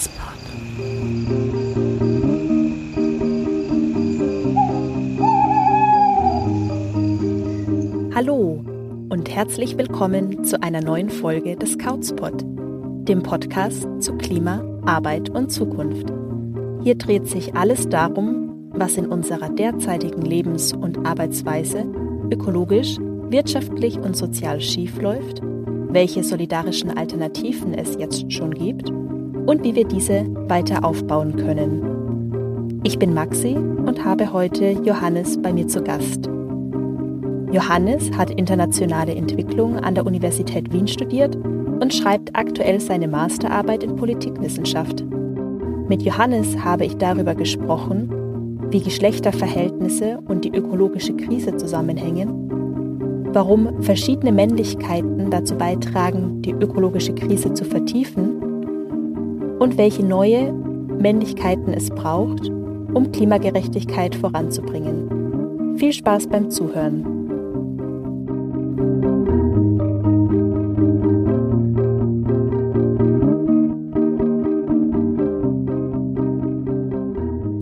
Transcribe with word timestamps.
Couchspot. 0.00 0.32
Hallo 8.14 8.64
und 9.10 9.28
herzlich 9.28 9.76
willkommen 9.76 10.44
zu 10.44 10.62
einer 10.62 10.80
neuen 10.80 11.10
Folge 11.10 11.56
des 11.56 11.76
Couchspot, 11.76 12.42
dem 12.42 13.22
Podcast 13.22 13.86
zu 13.98 14.14
Klima, 14.14 14.64
Arbeit 14.86 15.28
und 15.28 15.50
Zukunft. 15.50 16.10
Hier 16.82 16.94
dreht 16.94 17.28
sich 17.28 17.54
alles 17.54 17.88
darum, 17.88 18.70
was 18.72 18.96
in 18.96 19.06
unserer 19.06 19.50
derzeitigen 19.50 20.22
Lebens- 20.22 20.72
und 20.72 21.06
Arbeitsweise 21.06 21.84
ökologisch, 22.30 22.96
wirtschaftlich 23.28 23.98
und 23.98 24.16
sozial 24.16 24.60
schiefläuft, 24.60 25.42
welche 25.42 26.24
solidarischen 26.24 26.96
Alternativen 26.96 27.74
es 27.74 27.96
jetzt 27.98 28.32
schon 28.32 28.54
gibt 28.54 28.90
und 29.46 29.64
wie 29.64 29.74
wir 29.74 29.84
diese 29.84 30.26
weiter 30.48 30.84
aufbauen 30.84 31.36
können. 31.36 32.80
Ich 32.82 32.98
bin 32.98 33.12
Maxi 33.12 33.56
und 33.56 34.04
habe 34.04 34.32
heute 34.32 34.70
Johannes 34.70 35.40
bei 35.40 35.52
mir 35.52 35.68
zu 35.68 35.82
Gast. 35.82 36.30
Johannes 37.52 38.10
hat 38.16 38.30
internationale 38.30 39.14
Entwicklung 39.14 39.76
an 39.76 39.94
der 39.94 40.06
Universität 40.06 40.72
Wien 40.72 40.88
studiert 40.88 41.36
und 41.36 41.92
schreibt 41.92 42.36
aktuell 42.36 42.80
seine 42.80 43.08
Masterarbeit 43.08 43.82
in 43.82 43.96
Politikwissenschaft. 43.96 45.04
Mit 45.88 46.02
Johannes 46.02 46.56
habe 46.64 46.84
ich 46.84 46.96
darüber 46.96 47.34
gesprochen, 47.34 48.68
wie 48.70 48.80
Geschlechterverhältnisse 48.80 50.20
und 50.26 50.44
die 50.44 50.54
ökologische 50.54 51.16
Krise 51.16 51.56
zusammenhängen, 51.56 53.28
warum 53.32 53.82
verschiedene 53.82 54.32
Männlichkeiten 54.32 55.30
dazu 55.30 55.56
beitragen, 55.56 56.40
die 56.42 56.52
ökologische 56.52 57.14
Krise 57.14 57.52
zu 57.52 57.64
vertiefen 57.64 58.49
und 59.60 59.76
welche 59.76 60.02
neue 60.02 60.52
Männlichkeiten 60.52 61.74
es 61.74 61.90
braucht, 61.90 62.48
um 62.48 63.12
Klimagerechtigkeit 63.12 64.14
voranzubringen. 64.14 65.76
Viel 65.76 65.92
Spaß 65.92 66.28
beim 66.28 66.50
Zuhören. 66.50 67.04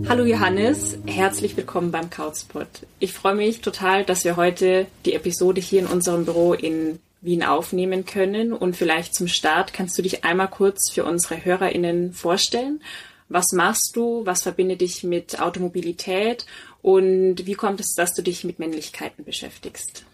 Hallo 0.09 0.25
Johannes, 0.25 0.99
herzlich 1.07 1.57
willkommen 1.57 1.91
beim 1.91 2.11
Couchspot. 2.11 2.69
Ich 3.01 3.13
freue 3.13 3.35
mich 3.35 3.61
total, 3.61 4.05
dass 4.05 4.25
wir 4.25 4.37
heute 4.37 4.87
die 5.05 5.15
Episode 5.15 5.61
hier 5.61 5.81
in 5.81 5.87
unserem 5.87 6.25
Büro 6.25 6.55
in 6.55 7.01
Wien 7.21 7.43
aufnehmen 7.43 8.05
können. 8.05 8.53
Und 8.53 8.77
vielleicht 8.77 9.15
zum 9.15 9.29
Start 9.29 9.73
kannst 9.73 9.99
du 9.99 10.03
dich 10.03 10.25
einmal 10.25 10.49
kurz 10.49 10.91
für 10.91 11.05
unsere 11.05 11.45
HörerInnen 11.45 12.13
vorstellen. 12.13 12.81
Was 13.29 13.53
machst 13.53 13.93
du? 13.95 14.25
Was 14.25 14.43
verbindet 14.43 14.81
dich 14.81 15.05
mit 15.05 15.41
Automobilität? 15.41 16.47
Und 16.81 17.47
wie 17.47 17.55
kommt 17.55 17.81
es, 17.81 17.95
dass 17.95 18.15
du 18.15 18.23
dich 18.23 18.45
mit 18.45 18.59
Männlichkeiten 18.59 19.25
beschäftigst? 19.25 20.05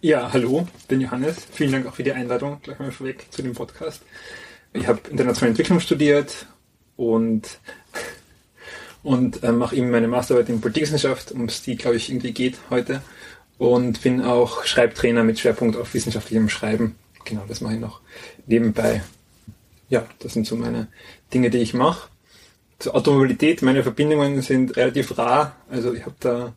Ja, 0.00 0.32
hallo, 0.32 0.66
bin 0.88 1.00
Johannes. 1.00 1.36
Vielen 1.52 1.72
Dank 1.72 1.86
auch 1.86 1.94
für 1.94 2.02
die 2.02 2.12
Einladung 2.12 2.60
gleich 2.62 2.78
mal 2.78 2.92
vorweg 2.92 3.26
zu 3.30 3.42
dem 3.42 3.54
Podcast. 3.54 4.02
Ich 4.72 4.86
habe 4.86 5.00
internationale 5.08 5.50
Entwicklung 5.50 5.80
studiert 5.80 6.46
und, 6.96 7.58
und 9.02 9.42
äh, 9.42 9.52
mache 9.52 9.76
eben 9.76 9.90
meine 9.90 10.08
Masterarbeit 10.08 10.48
in 10.48 10.60
Politikwissenschaft, 10.60 11.32
um 11.32 11.44
es 11.44 11.62
die, 11.62 11.76
glaube 11.76 11.96
ich, 11.96 12.10
irgendwie 12.10 12.32
geht 12.32 12.58
heute 12.70 13.02
und 13.58 14.02
bin 14.02 14.22
auch 14.22 14.64
Schreibtrainer 14.64 15.22
mit 15.22 15.38
Schwerpunkt 15.38 15.76
auf 15.76 15.94
wissenschaftlichem 15.94 16.48
Schreiben. 16.48 16.96
Genau, 17.24 17.44
das 17.48 17.60
mache 17.60 17.74
ich 17.74 17.80
noch 17.80 18.00
nebenbei. 18.46 19.02
Ja, 19.88 20.06
das 20.18 20.32
sind 20.32 20.46
so 20.46 20.56
meine 20.56 20.88
Dinge, 21.32 21.50
die 21.50 21.58
ich 21.58 21.74
mache. 21.74 22.08
Zur 22.78 22.94
Automobilität, 22.94 23.62
meine 23.62 23.82
Verbindungen 23.82 24.42
sind 24.42 24.76
relativ 24.76 25.16
rar. 25.16 25.56
Also 25.70 25.94
ich 25.94 26.04
habe 26.04 26.16
da, 26.20 26.54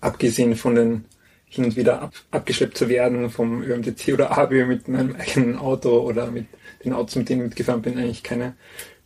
abgesehen 0.00 0.54
von 0.56 0.74
den 0.74 1.04
hin 1.46 1.64
und 1.64 1.76
wieder 1.76 2.02
ab, 2.02 2.12
abgeschleppt 2.30 2.76
zu 2.76 2.88
werden 2.88 3.30
vom 3.30 3.62
ÖMTC 3.62 4.12
oder 4.12 4.36
ABÖ 4.36 4.66
mit 4.66 4.88
meinem 4.88 5.16
eigenen 5.16 5.56
Auto 5.56 6.00
oder 6.00 6.30
mit 6.30 6.46
den 6.84 6.92
Autos, 6.92 7.16
mit 7.16 7.28
denen 7.28 7.42
ich 7.42 7.48
mitgefahren 7.48 7.82
bin, 7.82 7.98
eigentlich 7.98 8.22
keine 8.22 8.54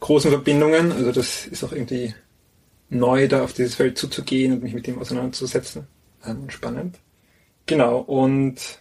großen 0.01 0.31
Verbindungen. 0.31 0.91
Also 0.93 1.13
das 1.13 1.47
ist 1.47 1.63
auch 1.63 1.73
irgendwie 1.73 2.15
neu, 2.89 3.29
da 3.29 3.45
auf 3.45 3.53
dieses 3.53 3.77
Feld 3.77 3.97
zuzugehen 3.97 4.53
und 4.53 4.63
mich 4.63 4.75
mit 4.75 4.87
dem 4.87 4.99
auseinanderzusetzen 4.99 5.87
ähm, 6.27 6.51
spannend. 6.51 6.99
Genau, 7.67 7.99
und 7.99 8.81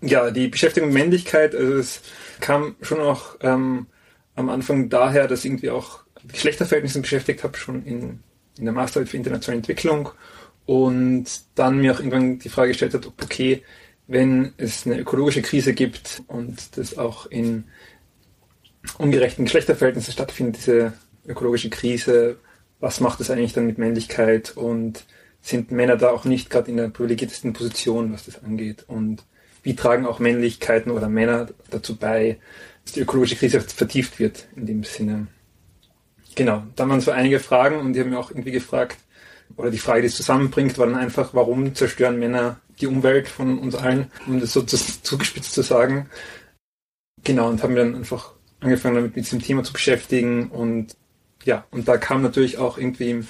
ja, 0.00 0.30
die 0.30 0.48
Beschäftigung 0.48 0.88
mit 0.90 1.02
Männlichkeit, 1.02 1.54
also 1.54 1.74
es 1.74 2.02
kam 2.40 2.76
schon 2.80 3.00
auch 3.00 3.36
ähm, 3.40 3.86
am 4.34 4.48
Anfang 4.48 4.88
daher, 4.88 5.28
dass 5.28 5.40
ich 5.40 5.46
irgendwie 5.46 5.70
auch 5.70 6.00
Geschlechterverhältnissen 6.26 7.02
beschäftigt 7.02 7.44
habe, 7.44 7.56
schon 7.56 7.84
in, 7.84 8.20
in 8.58 8.64
der 8.64 8.72
Masterarbeit 8.72 9.10
für 9.10 9.16
internationale 9.16 9.58
Entwicklung 9.58 10.10
und 10.66 11.26
dann 11.54 11.78
mir 11.78 11.92
auch 11.92 11.98
irgendwann 11.98 12.38
die 12.38 12.48
Frage 12.48 12.68
gestellt 12.68 12.94
hat, 12.94 13.06
okay, 13.06 13.62
wenn 14.06 14.52
es 14.56 14.86
eine 14.86 14.98
ökologische 14.98 15.42
Krise 15.42 15.74
gibt 15.74 16.22
und 16.28 16.76
das 16.76 16.98
auch 16.98 17.26
in 17.26 17.64
ungerechten 18.98 19.44
Geschlechterverhältnissen 19.44 20.12
stattfindet, 20.12 20.56
diese 20.58 20.92
ökologische 21.26 21.70
Krise, 21.70 22.38
was 22.80 23.00
macht 23.00 23.20
das 23.20 23.30
eigentlich 23.30 23.52
dann 23.52 23.66
mit 23.66 23.78
Männlichkeit 23.78 24.56
und 24.56 25.04
sind 25.42 25.72
Männer 25.72 25.96
da 25.96 26.10
auch 26.10 26.24
nicht 26.24 26.48
gerade 26.48 26.70
in 26.70 26.76
der 26.76 26.88
privilegiertesten 26.88 27.52
Position, 27.52 28.12
was 28.12 28.24
das 28.24 28.42
angeht. 28.42 28.84
Und 28.86 29.24
wie 29.62 29.76
tragen 29.76 30.06
auch 30.06 30.20
Männlichkeiten 30.20 30.90
oder 30.90 31.08
Männer 31.08 31.48
dazu 31.70 31.96
bei, 31.96 32.38
dass 32.84 32.94
die 32.94 33.00
ökologische 33.00 33.36
Krise 33.36 33.60
vertieft 33.60 34.18
wird 34.18 34.46
in 34.56 34.66
dem 34.66 34.84
Sinne. 34.84 35.26
Genau, 36.34 36.62
dann 36.76 36.88
waren 36.88 37.00
so 37.00 37.10
einige 37.10 37.40
Fragen 37.40 37.78
und 37.78 37.92
die 37.92 38.00
haben 38.00 38.10
mir 38.10 38.18
auch 38.18 38.30
irgendwie 38.30 38.52
gefragt, 38.52 38.98
oder 39.56 39.70
die 39.70 39.78
Frage, 39.78 40.00
die 40.00 40.06
es 40.06 40.16
zusammenbringt, 40.16 40.78
war 40.78 40.86
dann 40.86 40.96
einfach, 40.96 41.34
warum 41.34 41.74
zerstören 41.74 42.18
Männer 42.18 42.60
die 42.80 42.86
Umwelt 42.86 43.28
von 43.28 43.58
uns 43.58 43.74
allen, 43.74 44.10
um 44.26 44.40
das 44.40 44.52
so 44.52 44.62
zugespitzt 44.62 45.52
zu 45.52 45.62
sagen. 45.62 46.08
Genau, 47.22 47.50
und 47.50 47.62
haben 47.62 47.76
dann 47.76 47.94
einfach 47.94 48.32
angefangen 48.60 48.94
damit 48.94 49.16
mit 49.16 49.26
diesem 49.26 49.42
Thema 49.42 49.62
zu 49.62 49.72
beschäftigen 49.72 50.48
und 50.48 50.96
ja, 51.44 51.66
und 51.70 51.88
da 51.88 51.98
kam 51.98 52.22
natürlich 52.22 52.58
auch 52.58 52.78
irgendwie 52.78 53.24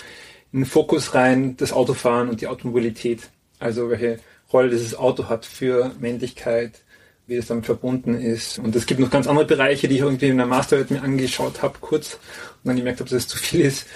im 0.53 0.59
in 0.59 0.65
den 0.65 0.71
Fokus 0.71 1.15
rein, 1.15 1.57
das 1.57 1.73
Autofahren 1.73 2.29
und 2.29 2.41
die 2.41 2.47
Automobilität. 2.47 3.31
Also 3.59 3.91
welche 3.91 4.19
Rolle 4.53 4.71
dieses 4.71 4.95
Auto 4.95 5.29
hat 5.29 5.47
für 5.47 5.93
Männlichkeit, 5.99 6.83
wie 7.27 7.37
es 7.37 7.47
damit 7.47 7.67
verbunden 7.67 8.15
ist. 8.15 8.59
Und 8.59 8.77
es 8.77 8.87
gibt 8.87 9.01
noch 9.01 9.11
ganz 9.11 9.27
andere 9.27 9.47
Bereiche, 9.47 9.89
die 9.89 9.95
ich 9.95 10.01
irgendwie 10.01 10.29
in 10.29 10.37
der 10.37 10.47
Masterarbeit 10.47 10.91
mir 10.91 11.03
angeschaut 11.03 11.63
habe, 11.63 11.79
kurz, 11.81 12.15
und 12.63 12.69
dann 12.69 12.77
gemerkt 12.77 13.01
habe, 13.01 13.09
dass 13.09 13.19
es 13.25 13.29
zu 13.29 13.39
viel 13.39 13.63
ist. 13.63 13.87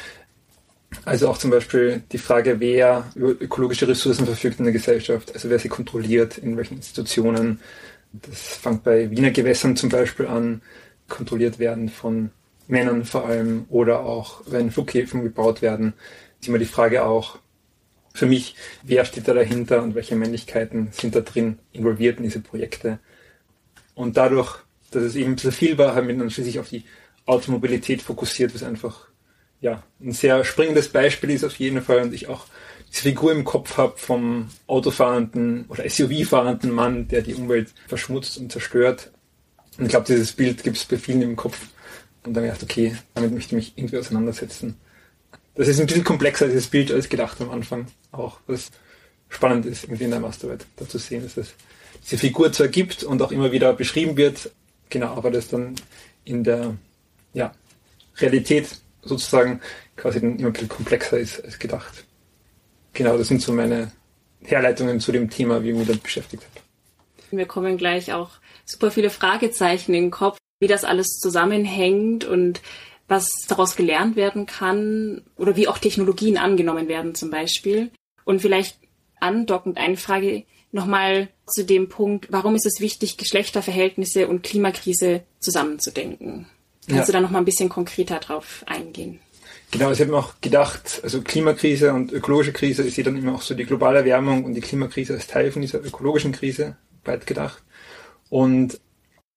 Also 1.05 1.29
auch 1.29 1.37
zum 1.37 1.51
Beispiel 1.51 2.03
die 2.13 2.19
Frage, 2.19 2.61
wer 2.61 3.11
über 3.17 3.31
ökologische 3.31 3.89
Ressourcen 3.89 4.25
verfügt 4.25 4.59
in 4.59 4.65
der 4.65 4.73
Gesellschaft, 4.73 5.35
also 5.35 5.51
wer 5.51 5.59
sie 5.59 5.69
kontrolliert, 5.69 6.39
in 6.39 6.57
welchen 6.57 6.77
Institutionen. 6.77 7.61
Das 8.13 8.39
fängt 8.39 8.85
bei 8.85 9.11
Wiener 9.11 9.33
Gewässern 9.33 9.77
zum 9.77 9.91
Beispiel 9.91 10.27
an, 10.27 10.63
kontrolliert 11.09 11.59
werden 11.59 11.89
von 11.89 12.31
Männern 12.69 13.05
vor 13.05 13.27
allem, 13.27 13.67
oder 13.69 14.01
auch 14.01 14.43
wenn 14.47 14.71
Flughäfen 14.71 15.23
gebaut 15.23 15.61
werden, 15.61 15.93
ist 16.47 16.49
immer 16.49 16.59
die 16.59 16.65
Frage 16.65 17.05
auch 17.05 17.39
für 18.15 18.27
mich, 18.27 18.55
wer 18.83 19.05
steht 19.05 19.29
da 19.29 19.35
dahinter 19.35 19.83
und 19.83 19.95
welche 19.95 20.15
Männlichkeiten 20.15 20.89
sind 20.93 21.15
da 21.15 21.21
drin 21.21 21.59
involviert 21.73 22.19
in 22.19 22.23
diese 22.23 22.41
Projekte. 22.41 22.99
Und 23.95 24.17
dadurch, 24.17 24.59
dass 24.93 25.03
es 25.03 25.17
eben 25.17 25.37
so 25.37 25.51
viel 25.51 25.77
war, 25.77 25.95
haben 25.95 26.09
wir 26.09 26.17
dann 26.17 26.31
schließlich 26.31 26.61
auf 26.61 26.69
die 26.69 26.85
Automobilität 27.27 28.01
fokussiert, 28.01 28.55
was 28.55 28.63
einfach 28.63 29.09
ja 29.61 29.83
ein 30.01 30.13
sehr 30.13 30.45
springendes 30.45 30.89
Beispiel 30.89 31.31
ist 31.31 31.45
auf 31.45 31.57
jeden 31.57 31.83
Fall 31.83 32.03
und 32.03 32.15
ich 32.15 32.29
auch 32.29 32.47
diese 32.91 33.03
Figur 33.03 33.33
im 33.33 33.45
Kopf 33.45 33.77
habe 33.77 33.97
vom 33.97 34.49
autofahrenden 34.69 35.65
oder 35.69 35.89
SUV-fahrenden 35.89 36.71
Mann, 36.71 37.09
der 37.09 37.23
die 37.23 37.35
Umwelt 37.35 37.75
verschmutzt 37.89 38.39
und 38.39 38.53
zerstört. 38.53 39.11
Und 39.79 39.87
ich 39.87 39.91
glaube, 39.91 40.07
dieses 40.07 40.33
Bild 40.33 40.63
gibt 40.63 40.77
es 40.77 40.85
bei 40.85 40.97
vielen 40.97 41.23
im 41.23 41.37
Kopf. 41.37 41.59
Und 42.25 42.35
dann 42.35 42.45
habe 42.45 42.55
ich 42.55 42.61
gedacht, 42.61 42.71
okay, 42.71 42.97
damit 43.15 43.33
möchte 43.33 43.57
ich 43.57 43.67
mich 43.67 43.73
irgendwie 43.77 43.99
auseinandersetzen 43.99 44.77
das 45.57 45.69
ist 45.69 45.81
ein 45.81 45.87
bisschen 45.87 46.05
komplexer, 46.05 46.47
dieses 46.47 46.69
Bild, 46.69 46.93
als 46.93 47.09
gedacht 47.09 47.41
am 47.41 47.51
Anfang 47.51 47.87
auch. 48.13 48.41
Was 48.47 48.71
spannend 49.29 49.67
ist, 49.67 49.85
irgendwie 49.85 50.05
in 50.05 50.11
der 50.11 50.21
Masterarbeit 50.21 50.67
da 50.77 50.89
zu 50.89 50.99
sehen, 50.99 51.23
dass 51.23 51.37
es 51.37 51.55
diese 52.05 52.19
Figur 52.19 52.53
zwar 52.53 52.69
gibt 52.69 53.03
und 53.03 53.21
auch 53.23 53.33
immer 53.33 53.53
wieder 53.53 53.73
beschrieben 53.73 54.17
wird, 54.17 54.51
genau, 54.89 55.15
aber 55.15 55.31
das 55.31 55.49
dann 55.49 55.75
in 56.25 56.45
der 56.45 56.77
ja, 57.33 57.53
Realität 58.19 58.81
sozusagen 59.03 59.61
quasi 59.97 60.21
dann 60.21 60.39
immer 60.39 60.49
ein 60.49 60.53
bisschen 60.53 60.69
komplexer 60.69 61.19
ist 61.19 61.45
als 61.45 61.59
gedacht. 61.59 62.05
Genau, 62.93 63.17
das 63.17 63.29
sind 63.29 63.43
so 63.43 63.53
meine 63.53 63.93
Herleitungen 64.43 65.01
zu 65.01 65.13
dem 65.13 65.31
Thema, 65.31 65.63
wie 65.63 65.71
ich 65.71 65.77
mich 65.77 65.87
damit 65.87 66.03
beschäftigt 66.03 66.45
habe. 66.45 67.37
Wir 67.37 67.47
kommen 67.47 67.77
gleich 67.77 68.13
auch 68.13 68.31
super 68.65 68.91
viele 68.91 69.11
Fragezeichen 69.11 69.95
in 69.95 70.05
den 70.05 70.11
Kopf, 70.11 70.39
wie 70.61 70.69
das 70.69 70.85
alles 70.85 71.19
zusammenhängt 71.19 72.25
und 72.25 72.61
was 73.09 73.31
daraus 73.49 73.77
gelernt 73.77 74.17
werden 74.17 74.47
kann 74.47 75.23
oder 75.37 75.57
wie 75.57 75.69
auch 75.69 75.79
Technologien 75.79 76.39
angenommen 76.39 76.89
werden 76.89 77.15
zum 77.15 77.31
Beispiel. 77.31 77.91
Und 78.25 78.41
vielleicht 78.41 78.79
andockend 79.21 79.79
eine 79.79 79.97
Frage 79.97 80.45
nochmal 80.73 81.29
zu 81.47 81.65
dem 81.65 81.89
Punkt, 81.89 82.27
warum 82.31 82.55
ist 82.55 82.67
es 82.67 82.81
wichtig, 82.81 83.17
Geschlechterverhältnisse 83.17 84.29
und 84.29 84.43
Klimakrise 84.43 85.23
zusammenzudenken? 85.39 86.47
Kannst 86.89 87.01
ja. 87.01 87.07
du 87.07 87.13
da 87.13 87.21
noch 87.21 87.31
mal 87.31 87.39
ein 87.39 87.45
bisschen 87.45 87.69
konkreter 87.69 88.19
drauf 88.19 88.65
eingehen? 88.67 89.21
Genau, 89.73 89.91
ich 89.91 90.01
habe 90.01 90.13
mir 90.13 90.19
auch 90.19 90.35
gedacht, 90.41 91.01
also 91.03 91.23
Klimakrise 91.23 91.93
und 91.93 92.13
ökologische 92.13 92.53
Krise, 92.53 92.85
ich 92.85 92.95
sehe 92.95 93.05
dann 93.05 93.17
immer 93.17 93.35
auch 93.35 93.43
so 93.43 93.55
die 93.55 93.65
globale 93.65 93.99
Erwärmung 93.99 94.45
und 94.45 94.55
die 94.55 94.61
Klimakrise 94.61 95.15
als 95.15 95.27
Teil 95.27 95.51
von 95.51 95.63
dieser 95.63 95.85
ökologischen 95.85 96.33
Krise 96.33 96.77
weit 97.05 97.27
gedacht. 97.27 97.63
Und 98.29 98.81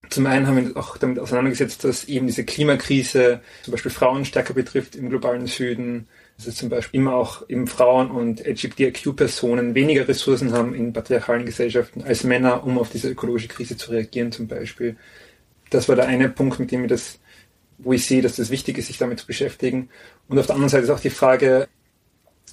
zum 0.09 0.25
einen 0.25 0.47
haben 0.47 0.57
wir 0.57 0.63
uns 0.63 0.75
auch 0.75 0.97
damit 0.97 1.19
auseinandergesetzt, 1.19 1.83
dass 1.83 2.05
eben 2.05 2.27
diese 2.27 2.43
Klimakrise 2.43 3.41
zum 3.63 3.71
Beispiel 3.71 3.91
Frauen 3.91 4.25
stärker 4.25 4.53
betrifft 4.53 4.95
im 4.95 5.09
globalen 5.09 5.47
Süden, 5.47 6.07
es 6.47 6.55
zum 6.55 6.69
Beispiel 6.69 7.01
immer 7.01 7.15
auch 7.15 7.47
eben 7.49 7.67
Frauen 7.67 8.11
und 8.11 8.45
LGBTIQ-Personen 8.45 9.75
weniger 9.75 10.07
Ressourcen 10.07 10.53
haben 10.53 10.73
in 10.73 10.93
patriarchalen 10.93 11.45
Gesellschaften 11.45 12.03
als 12.03 12.23
Männer, 12.23 12.63
um 12.63 12.77
auf 12.77 12.89
diese 12.89 13.09
ökologische 13.09 13.49
Krise 13.49 13.77
zu 13.77 13.91
reagieren 13.91 14.31
zum 14.31 14.47
Beispiel. 14.47 14.95
Das 15.69 15.89
war 15.89 15.95
der 15.95 16.07
eine 16.07 16.29
Punkt, 16.29 16.59
mit 16.59 16.71
dem 16.71 16.81
wir 16.81 16.87
das, 16.87 17.19
wo 17.77 17.93
ich 17.93 18.05
sehe, 18.05 18.21
dass 18.21 18.37
das 18.37 18.49
wichtig 18.49 18.77
ist, 18.77 18.87
sich 18.87 18.97
damit 18.97 19.19
zu 19.19 19.27
beschäftigen. 19.27 19.89
Und 20.27 20.39
auf 20.39 20.45
der 20.45 20.55
anderen 20.55 20.69
Seite 20.69 20.85
ist 20.85 20.89
auch 20.89 20.99
die 20.99 21.09
Frage 21.09 21.67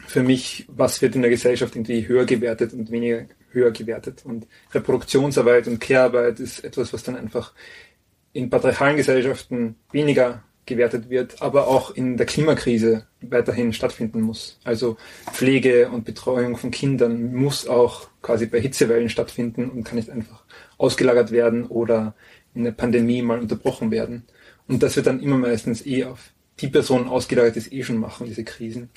für 0.07 0.23
mich, 0.23 0.67
was 0.69 1.01
wird 1.01 1.15
in 1.15 1.23
der 1.23 1.31
Gesellschaft 1.31 1.75
irgendwie 1.75 2.07
höher 2.07 2.27
gewertet 2.27 2.73
und 2.73 2.91
weniger 2.91 3.25
höher 3.57 3.73
gewertet. 3.73 4.23
Und 4.25 4.47
Reproduktionsarbeit 4.73 5.67
und 5.67 5.81
Care-Arbeit 5.81 6.39
ist 6.39 6.63
etwas, 6.63 6.93
was 6.93 7.03
dann 7.03 7.17
einfach 7.17 7.53
in 8.33 8.51
patriarchalen 8.51 8.97
Gesellschaften 8.97 9.77
weniger 9.91 10.45
gewertet 10.67 11.09
wird, 11.09 11.41
aber 11.41 11.69
auch 11.69 11.93
in 11.93 12.17
der 12.17 12.27
Klimakrise 12.27 13.07
weiterhin 13.21 13.73
stattfinden 13.73 14.21
muss. 14.21 14.59
Also 14.65 14.97
Pflege 15.33 15.89
und 15.89 16.05
Betreuung 16.05 16.57
von 16.57 16.71
Kindern 16.71 17.35
muss 17.35 17.67
auch 17.67 18.09
quasi 18.21 18.47
bei 18.47 18.61
Hitzewellen 18.61 19.09
stattfinden 19.09 19.71
und 19.71 19.85
kann 19.85 19.97
nicht 19.97 20.11
einfach 20.11 20.45
ausgelagert 20.77 21.31
werden 21.31 21.67
oder 21.67 22.15
in 22.55 22.65
der 22.65 22.73
Pandemie 22.73 23.23
mal 23.23 23.39
unterbrochen 23.39 23.91
werden. 23.91 24.25
Und 24.67 24.83
das 24.83 24.97
wird 24.97 25.07
dann 25.07 25.23
immer 25.23 25.39
meistens 25.39 25.87
eh 25.87 26.05
auf 26.05 26.33
die 26.61 26.69
Personen 26.69 27.07
ausgelagert, 27.09 27.55
die 27.55 27.61
es 27.61 27.73
eh 27.73 27.83
schon 27.85 27.99
machen, 27.99 28.27
diese 28.27 28.45
Krisen. 28.45 28.91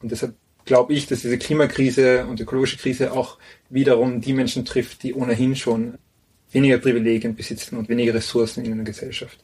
Und 0.00 0.10
deshalb 0.10 0.34
glaube 0.64 0.92
ich, 0.94 1.06
dass 1.06 1.22
diese 1.22 1.38
Klimakrise 1.38 2.26
und 2.26 2.40
ökologische 2.40 2.76
Krise 2.76 3.12
auch 3.12 3.38
wiederum 3.68 4.20
die 4.20 4.32
Menschen 4.32 4.64
trifft, 4.64 5.02
die 5.02 5.14
ohnehin 5.14 5.56
schon 5.56 5.98
weniger 6.52 6.78
Privilegien 6.78 7.34
besitzen 7.34 7.76
und 7.76 7.88
weniger 7.88 8.14
Ressourcen 8.14 8.64
in 8.64 8.72
einer 8.72 8.84
Gesellschaft. 8.84 9.38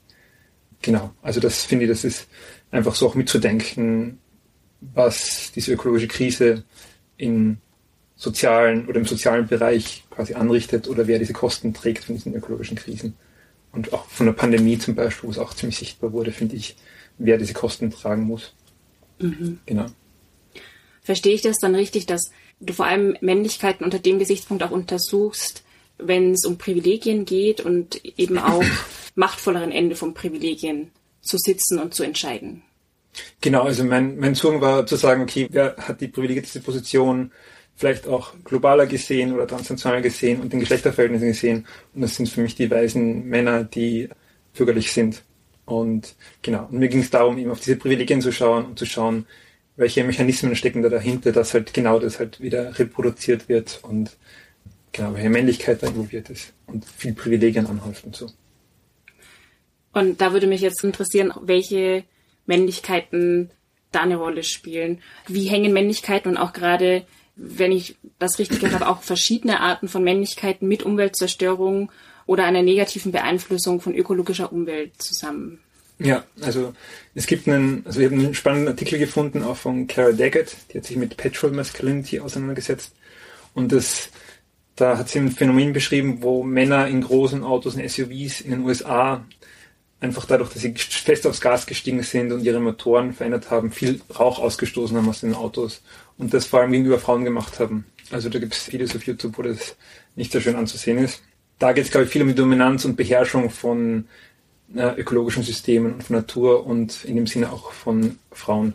Genau, 0.82 1.12
also 1.22 1.40
das 1.40 1.64
finde 1.64 1.86
ich, 1.86 1.90
das 1.90 2.04
ist 2.04 2.28
einfach 2.70 2.94
so 2.94 3.08
auch 3.08 3.14
mitzudenken, 3.14 4.18
was 4.80 5.50
diese 5.54 5.72
ökologische 5.72 6.06
Krise 6.06 6.64
in 7.16 7.58
sozialen 8.14 8.86
oder 8.86 8.98
im 8.98 9.06
sozialen 9.06 9.46
Bereich 9.46 10.04
quasi 10.10 10.34
anrichtet 10.34 10.88
oder 10.88 11.06
wer 11.06 11.18
diese 11.18 11.32
Kosten 11.32 11.72
trägt 11.74 12.04
von 12.04 12.14
diesen 12.14 12.34
ökologischen 12.34 12.76
Krisen. 12.76 13.14
Und 13.72 13.92
auch 13.92 14.06
von 14.06 14.26
der 14.26 14.32
Pandemie 14.32 14.78
zum 14.78 14.94
Beispiel, 14.94 15.28
wo 15.28 15.30
es 15.30 15.38
auch 15.38 15.54
ziemlich 15.54 15.78
sichtbar 15.78 16.12
wurde, 16.12 16.32
finde 16.32 16.56
ich, 16.56 16.76
wer 17.18 17.38
diese 17.38 17.54
Kosten 17.54 17.90
tragen 17.90 18.22
muss. 18.22 18.54
Mhm. 19.18 19.58
Genau. 19.66 19.86
Verstehe 21.08 21.32
ich 21.32 21.40
das 21.40 21.56
dann 21.56 21.74
richtig, 21.74 22.04
dass 22.04 22.32
du 22.60 22.74
vor 22.74 22.84
allem 22.84 23.16
Männlichkeiten 23.22 23.82
unter 23.82 23.98
dem 23.98 24.18
Gesichtspunkt 24.18 24.62
auch 24.62 24.72
untersuchst, 24.72 25.64
wenn 25.96 26.32
es 26.32 26.44
um 26.44 26.58
Privilegien 26.58 27.24
geht 27.24 27.62
und 27.62 28.04
eben 28.04 28.36
auch 28.38 28.62
machtvolleren 29.14 29.72
Ende 29.72 29.96
von 29.96 30.12
Privilegien 30.12 30.90
zu 31.22 31.38
sitzen 31.38 31.78
und 31.78 31.94
zu 31.94 32.02
entscheiden? 32.02 32.62
Genau, 33.40 33.62
also 33.62 33.84
mein, 33.84 34.18
mein 34.18 34.34
Zugang 34.34 34.60
war 34.60 34.84
zu 34.84 34.96
sagen, 34.96 35.22
okay, 35.22 35.48
wer 35.50 35.76
hat 35.78 36.02
die 36.02 36.08
privilegierte 36.08 36.60
Position 36.60 37.32
vielleicht 37.74 38.06
auch 38.06 38.34
globaler 38.44 38.86
gesehen 38.86 39.32
oder 39.32 39.46
transnational 39.46 40.02
gesehen 40.02 40.42
und 40.42 40.52
den 40.52 40.60
Geschlechterverhältnissen 40.60 41.28
gesehen. 41.28 41.66
Und 41.94 42.02
das 42.02 42.16
sind 42.16 42.28
für 42.28 42.42
mich 42.42 42.54
die 42.54 42.70
weißen 42.70 43.24
Männer, 43.24 43.64
die 43.64 44.10
bürgerlich 44.52 44.92
sind. 44.92 45.22
Und 45.64 46.16
genau, 46.42 46.68
und 46.70 46.78
mir 46.78 46.88
ging 46.88 47.00
es 47.00 47.08
darum, 47.08 47.38
eben 47.38 47.50
auf 47.50 47.60
diese 47.60 47.76
Privilegien 47.76 48.20
zu 48.20 48.30
schauen 48.30 48.66
und 48.66 48.78
zu 48.78 48.84
schauen, 48.84 49.24
welche 49.78 50.02
Mechanismen 50.02 50.56
stecken 50.56 50.82
da 50.82 50.88
dahinter, 50.88 51.30
dass 51.30 51.54
halt 51.54 51.72
genau 51.72 52.00
das 52.00 52.18
halt 52.18 52.40
wieder 52.40 52.78
reproduziert 52.78 53.48
wird 53.48 53.78
und 53.82 54.16
genau, 54.92 55.14
welche 55.14 55.30
Männlichkeit 55.30 55.82
da 55.82 55.86
involviert 55.86 56.28
ist 56.30 56.52
und 56.66 56.84
viel 56.84 57.14
Privilegien 57.14 57.66
anhäuft 57.66 58.04
und 58.04 58.16
so. 58.16 58.28
Und 59.92 60.20
da 60.20 60.32
würde 60.32 60.48
mich 60.48 60.60
jetzt 60.60 60.82
interessieren, 60.82 61.32
welche 61.40 62.04
Männlichkeiten 62.44 63.50
da 63.92 64.00
eine 64.00 64.16
Rolle 64.16 64.42
spielen. 64.42 65.00
Wie 65.28 65.46
hängen 65.46 65.72
Männlichkeiten 65.72 66.32
und 66.32 66.38
auch 66.38 66.52
gerade, 66.52 67.04
wenn 67.36 67.70
ich 67.70 67.96
das 68.18 68.40
richtig 68.40 68.58
gehört 68.58 68.80
habe, 68.80 68.90
auch 68.90 69.02
verschiedene 69.02 69.60
Arten 69.60 69.86
von 69.86 70.02
Männlichkeiten 70.02 70.66
mit 70.66 70.82
Umweltzerstörung 70.82 71.92
oder 72.26 72.44
einer 72.44 72.62
negativen 72.62 73.12
Beeinflussung 73.12 73.80
von 73.80 73.94
ökologischer 73.94 74.52
Umwelt 74.52 75.00
zusammen? 75.00 75.60
Ja, 76.00 76.24
also 76.40 76.74
es 77.14 77.26
gibt 77.26 77.48
einen, 77.48 77.84
also 77.84 78.00
ich 78.00 78.06
habe 78.06 78.14
einen 78.14 78.34
spannenden 78.34 78.68
Artikel 78.68 78.98
gefunden, 78.98 79.42
auch 79.42 79.56
von 79.56 79.88
Cara 79.88 80.12
Daggett, 80.12 80.56
die 80.72 80.78
hat 80.78 80.84
sich 80.84 80.96
mit 80.96 81.16
Petrol 81.16 81.50
Masculinity 81.50 82.20
auseinandergesetzt. 82.20 82.94
Und 83.54 83.72
das, 83.72 84.10
da 84.76 84.96
hat 84.96 85.08
sie 85.08 85.18
ein 85.18 85.32
Phänomen 85.32 85.72
beschrieben, 85.72 86.18
wo 86.22 86.44
Männer 86.44 86.86
in 86.86 87.00
großen 87.00 87.42
Autos, 87.42 87.74
in 87.74 87.88
SUVs 87.88 88.40
in 88.40 88.52
den 88.52 88.60
USA 88.64 89.24
einfach 90.00 90.26
dadurch, 90.26 90.50
dass 90.50 90.62
sie 90.62 90.74
fest 90.76 91.26
aufs 91.26 91.40
Gas 91.40 91.66
gestiegen 91.66 92.02
sind 92.04 92.30
und 92.30 92.44
ihre 92.44 92.60
Motoren 92.60 93.12
verändert 93.12 93.50
haben, 93.50 93.72
viel 93.72 94.00
Rauch 94.16 94.38
ausgestoßen 94.38 94.96
haben 94.96 95.08
aus 95.08 95.20
den 95.20 95.34
Autos 95.34 95.82
und 96.16 96.32
das 96.32 96.46
vor 96.46 96.60
allem 96.60 96.70
gegenüber 96.70 97.00
Frauen 97.00 97.24
gemacht 97.24 97.58
haben. 97.58 97.84
Also 98.10 98.28
da 98.28 98.38
gibt 98.38 98.54
es 98.54 98.72
Videos 98.72 98.94
auf 98.94 99.04
YouTube, 99.04 99.36
wo 99.36 99.42
das 99.42 99.76
nicht 100.14 100.30
so 100.30 100.40
schön 100.40 100.54
anzusehen 100.54 100.98
ist. 100.98 101.22
Da 101.58 101.72
geht 101.72 101.86
es, 101.86 101.90
glaube 101.90 102.06
ich, 102.06 102.12
viel 102.12 102.22
um 102.22 102.28
die 102.28 102.34
Dominanz 102.34 102.84
und 102.84 102.96
Beherrschung 102.96 103.50
von 103.50 104.06
äh, 104.74 104.94
ökologischen 104.96 105.42
Systemen 105.42 105.94
und 105.94 106.02
von 106.02 106.16
Natur 106.16 106.66
und 106.66 107.04
in 107.04 107.16
dem 107.16 107.26
Sinne 107.26 107.52
auch 107.52 107.72
von 107.72 108.18
Frauen. 108.32 108.74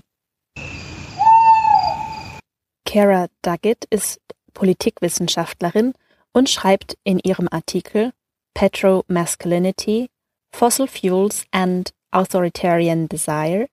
Kara 2.86 3.28
Duggett 3.42 3.86
ist 3.90 4.20
Politikwissenschaftlerin 4.54 5.94
und 6.32 6.50
schreibt 6.50 6.98
in 7.04 7.20
ihrem 7.20 7.48
Artikel 7.50 8.12
Petro 8.54 9.04
Masculinity, 9.08 10.10
Fossil 10.52 10.88
Fuels 10.88 11.46
and 11.52 11.92
Authoritarian 12.12 13.08
Desire, 13.10 13.68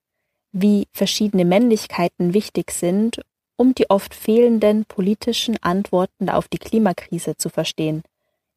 wie 0.53 0.89
verschiedene 0.93 1.45
Männlichkeiten 1.45 2.33
wichtig 2.35 2.71
sind, 2.71 3.21
um 3.57 3.75
die 3.75 3.91
oft 3.91 4.15
fehlenden 4.15 4.87
politischen 4.87 5.63
Antworten 5.63 6.31
auf 6.31 6.49
die 6.49 6.59
Klimakrise 6.59 7.37
zu 7.37 7.51
verstehen, 7.51 8.03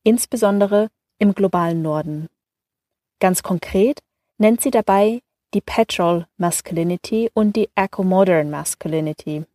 insbesondere 0.04 0.90
im 1.20 1.36
globalen 1.36 1.82
Norden. 1.82 2.30
Ganz 3.24 3.42
konkret 3.42 4.02
nennt 4.38 4.60
sie 4.60 4.70
dabei 4.70 5.22
die 5.54 5.62
Petrol 5.62 6.28
Masculinity 6.36 7.32
und 7.34 7.56
die 7.56 7.70
Eco-Modern 7.74 8.50
Masculinity. 8.50 9.46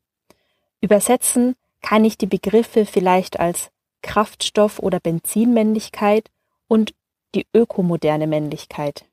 Übersetzen 0.80 1.54
kann 1.82 2.02
ich 2.02 2.16
die 2.16 2.28
Begriffe 2.28 2.86
vielleicht 2.86 3.38
als 3.38 3.70
Kraftstoff- 4.00 4.78
oder 4.78 5.00
Benzinmännlichkeit 5.00 6.30
und 6.66 6.94
die 7.34 7.46
ökomoderne 7.54 8.26
Männlichkeit. 8.26 9.04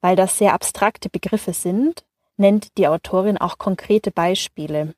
Weil 0.00 0.14
das 0.14 0.38
sehr 0.38 0.52
abstrakte 0.52 1.10
Begriffe 1.10 1.54
sind, 1.54 2.04
nennt 2.36 2.78
die 2.78 2.86
Autorin 2.86 3.36
auch 3.36 3.58
konkrete 3.58 4.12
Beispiele. 4.12 4.94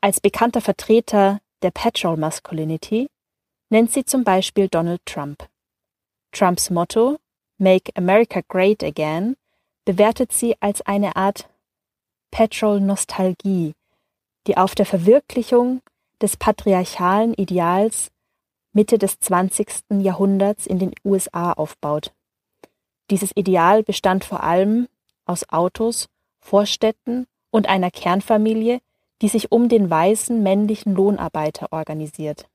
Als 0.00 0.20
bekannter 0.20 0.60
Vertreter 0.60 1.40
der 1.62 1.72
Petrol 1.72 2.16
Masculinity 2.16 3.08
nennt 3.70 3.90
sie 3.90 4.04
zum 4.04 4.22
Beispiel 4.22 4.68
Donald 4.68 5.04
Trump. 5.04 5.48
Trumps 6.30 6.70
Motto 6.70 7.18
Make 7.64 7.92
America 7.96 8.42
Great 8.46 8.84
Again 8.84 9.36
bewertet 9.86 10.32
sie 10.32 10.54
als 10.60 10.82
eine 10.82 11.16
Art 11.16 11.48
Petrol-Nostalgie, 12.30 13.72
die 14.46 14.56
auf 14.58 14.74
der 14.74 14.84
Verwirklichung 14.84 15.80
des 16.20 16.36
patriarchalen 16.36 17.32
Ideals 17.32 18.10
Mitte 18.74 18.98
des 18.98 19.18
20. 19.18 20.02
Jahrhunderts 20.02 20.66
in 20.66 20.78
den 20.78 20.92
USA 21.06 21.52
aufbaut. 21.52 22.12
Dieses 23.10 23.30
Ideal 23.34 23.82
bestand 23.82 24.26
vor 24.26 24.42
allem 24.42 24.86
aus 25.24 25.48
Autos, 25.48 26.10
Vorstädten 26.40 27.26
und 27.50 27.66
einer 27.66 27.90
Kernfamilie, 27.90 28.80
die 29.22 29.28
sich 29.28 29.50
um 29.52 29.70
den 29.70 29.88
weißen 29.88 30.42
männlichen 30.42 30.94
Lohnarbeiter 30.94 31.72
organisiert. 31.72 32.46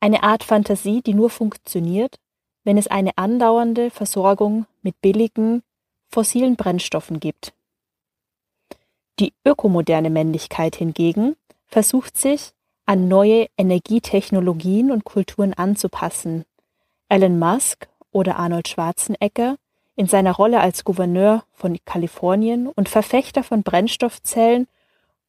Eine 0.00 0.22
Art 0.22 0.42
Fantasie, 0.42 1.02
die 1.02 1.12
nur 1.12 1.28
funktioniert, 1.28 2.18
wenn 2.64 2.78
es 2.78 2.88
eine 2.88 3.16
andauernde 3.16 3.90
Versorgung 3.90 4.66
mit 4.82 5.00
billigen, 5.00 5.62
fossilen 6.08 6.56
Brennstoffen 6.56 7.20
gibt. 7.20 7.52
Die 9.20 9.32
ökomoderne 9.44 10.10
Männlichkeit 10.10 10.76
hingegen 10.76 11.36
versucht 11.66 12.16
sich 12.16 12.52
an 12.86 13.08
neue 13.08 13.46
Energietechnologien 13.56 14.90
und 14.90 15.04
Kulturen 15.04 15.54
anzupassen. 15.54 16.44
Elon 17.08 17.38
Musk 17.38 17.88
oder 18.10 18.36
Arnold 18.36 18.68
Schwarzenegger 18.68 19.56
in 19.96 20.06
seiner 20.06 20.32
Rolle 20.32 20.60
als 20.60 20.84
Gouverneur 20.84 21.44
von 21.52 21.78
Kalifornien 21.84 22.66
und 22.66 22.88
Verfechter 22.88 23.42
von 23.42 23.62
Brennstoffzellen 23.62 24.66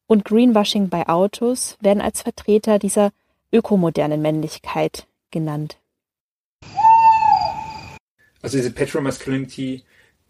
und 0.06 0.24
Greenwashing 0.24 0.88
bei 0.88 1.08
Autos 1.08 1.76
werden 1.80 2.00
als 2.00 2.22
Vertreter 2.22 2.78
dieser 2.78 3.10
ökomodernen 3.52 4.20
Männlichkeit 4.20 5.06
genannt. 5.30 5.78
Also 8.46 8.58
diese 8.58 8.70
Petromasculinity 8.70 9.82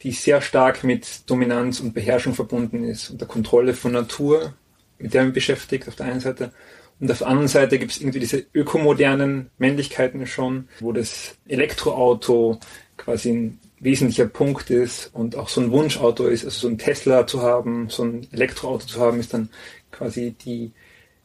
die 0.03 0.13
sehr 0.13 0.41
stark 0.43 0.85
mit 0.85 1.29
Dominanz 1.31 1.81
und 1.81 1.95
Beherrschung 1.95 2.35
verbunden 2.35 2.85
ist 2.85 3.11
und 3.11 3.21
der 3.21 3.29
Kontrolle 3.29 3.75
von 3.75 3.93
Natur, 3.93 4.55
mit 4.99 5.15
der 5.15 5.23
man 5.23 5.33
beschäftigt 5.33 5.89
auf 5.89 5.97
der 5.97 6.07
einen 6.07 6.21
Seite. 6.21 6.53
Und 7.01 7.11
auf 7.11 7.19
der 7.19 7.27
anderen 7.29 7.49
Seite 7.49 7.79
gibt 7.79 7.93
es 7.93 8.01
irgendwie 8.01 8.21
diese 8.21 8.45
ökomodernen 8.55 9.51
Männlichkeiten 9.59 10.27
schon, 10.27 10.69
wo 10.81 10.93
das 10.93 11.37
Elektroauto 11.47 12.59
quasi 12.97 13.31
ein 13.31 13.59
wesentlicher 13.81 14.27
Punkt 14.27 14.71
ist 14.71 15.11
und 15.13 15.37
auch 15.37 15.49
so 15.49 15.61
ein 15.61 15.71
Wunschauto 15.71 16.27
ist, 16.27 16.45
also 16.45 16.61
so 16.61 16.69
ein 16.69 16.79
Tesla 16.79 17.27
zu 17.27 17.43
haben, 17.43 17.89
so 17.91 18.05
ein 18.05 18.27
Elektroauto 18.33 18.87
zu 18.87 19.01
haben, 19.01 19.21
ist 19.21 19.35
dann 19.35 19.51
quasi 19.93 20.35
die 20.45 20.73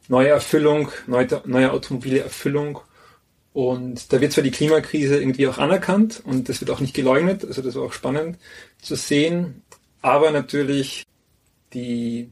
neue 0.08 0.28
Erfüllung, 0.28 0.90
neue, 1.06 1.26
neue 1.46 1.72
automobile 1.72 2.20
Erfüllung. 2.20 2.80
Und 3.52 4.12
da 4.12 4.20
wird 4.20 4.32
zwar 4.32 4.44
die 4.44 4.50
Klimakrise 4.50 5.20
irgendwie 5.20 5.46
auch 5.46 5.58
anerkannt 5.58 6.22
und 6.24 6.48
das 6.48 6.60
wird 6.60 6.70
auch 6.70 6.80
nicht 6.80 6.94
geleugnet, 6.94 7.44
also 7.44 7.60
das 7.60 7.74
war 7.74 7.82
auch 7.82 7.92
spannend 7.92 8.38
zu 8.80 8.94
sehen, 8.94 9.62
aber 10.00 10.30
natürlich 10.30 11.04
die 11.74 12.30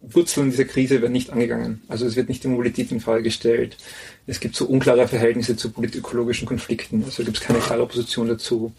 Wurzeln 0.00 0.50
dieser 0.50 0.64
Krise 0.64 1.00
werden 1.00 1.12
nicht 1.12 1.30
angegangen. 1.30 1.82
Also 1.88 2.06
es 2.06 2.16
wird 2.16 2.28
nicht 2.28 2.44
die 2.44 2.48
Mobilität 2.48 2.90
in 2.92 3.00
Frage 3.00 3.22
gestellt. 3.22 3.76
Es 4.26 4.40
gibt 4.40 4.56
so 4.56 4.66
unklare 4.66 5.08
Verhältnisse 5.08 5.56
zu 5.56 5.70
politökologischen 5.70 6.46
Konflikten, 6.46 7.04
also 7.04 7.24
gibt 7.24 7.38
es 7.38 7.42
keine 7.42 7.60
klare 7.60 7.86
Position 7.86 8.28
dazu. 8.28 8.72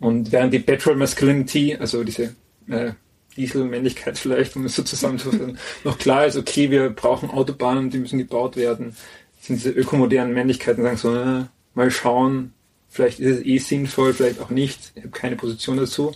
Und 0.00 0.32
während 0.32 0.52
die 0.52 0.58
Petrol 0.58 0.96
Masculinity, 0.96 1.76
also 1.76 2.04
diese 2.04 2.34
äh, 2.68 2.92
Dieselmännlichkeit 3.36 4.18
vielleicht, 4.18 4.56
um 4.56 4.66
es 4.66 4.76
so 4.76 4.82
zusammenzufassen, 4.82 5.58
noch 5.84 5.98
klar 5.98 6.26
ist, 6.26 6.36
okay, 6.36 6.70
wir 6.70 6.90
brauchen 6.90 7.30
Autobahnen, 7.30 7.90
die 7.90 7.98
müssen 7.98 8.18
gebaut 8.18 8.56
werden, 8.56 8.96
sind 9.42 9.56
diese 9.56 9.70
ökomodernen 9.70 10.32
Männlichkeiten, 10.32 10.84
sagen 10.84 10.96
so, 10.96 11.16
äh, 11.16 11.44
mal 11.74 11.90
schauen, 11.90 12.54
vielleicht 12.88 13.18
ist 13.18 13.38
es 13.38 13.44
eh 13.44 13.58
sinnvoll, 13.58 14.14
vielleicht 14.14 14.40
auch 14.40 14.50
nicht, 14.50 14.92
ich 14.94 15.02
habe 15.02 15.10
keine 15.10 15.34
Position 15.34 15.78
dazu. 15.78 16.12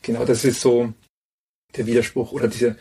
Genau, 0.00 0.24
das 0.24 0.44
ist 0.46 0.62
so 0.62 0.94
der 1.76 1.86
Widerspruch 1.86 2.32
oder 2.32 2.48
diese, 2.48 2.76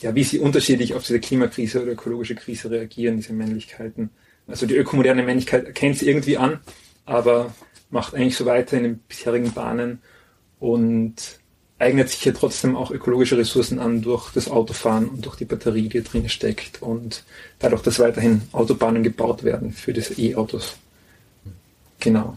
ja, 0.00 0.14
wie 0.14 0.24
sie 0.24 0.40
unterschiedlich 0.40 0.92
auf 0.92 1.06
diese 1.06 1.20
Klimakrise 1.20 1.82
oder 1.82 1.92
ökologische 1.92 2.34
Krise 2.34 2.70
reagieren, 2.70 3.16
diese 3.16 3.32
Männlichkeiten. 3.32 4.10
Also 4.46 4.66
die 4.66 4.76
ökomoderne 4.76 5.22
Männlichkeit 5.22 5.64
erkennt 5.64 5.96
sie 5.96 6.08
irgendwie 6.08 6.36
an, 6.36 6.60
aber 7.06 7.54
macht 7.88 8.14
eigentlich 8.14 8.36
so 8.36 8.44
weiter 8.44 8.76
in 8.76 8.82
den 8.82 8.98
bisherigen 8.98 9.52
Bahnen 9.52 10.02
und 10.58 11.39
eignet 11.80 12.10
sich 12.10 12.24
ja 12.24 12.32
trotzdem 12.32 12.76
auch 12.76 12.90
ökologische 12.90 13.38
Ressourcen 13.38 13.78
an 13.78 14.02
durch 14.02 14.30
das 14.32 14.48
Autofahren 14.48 15.08
und 15.08 15.24
durch 15.24 15.36
die 15.36 15.46
Batterie, 15.46 15.88
die 15.88 16.02
drin 16.02 16.28
steckt 16.28 16.82
und 16.82 17.24
dadurch, 17.58 17.82
dass 17.82 17.98
weiterhin 17.98 18.42
Autobahnen 18.52 19.02
gebaut 19.02 19.42
werden 19.42 19.72
für 19.72 19.92
diese 19.92 20.20
E-Autos. 20.20 20.74
Genau. 21.98 22.36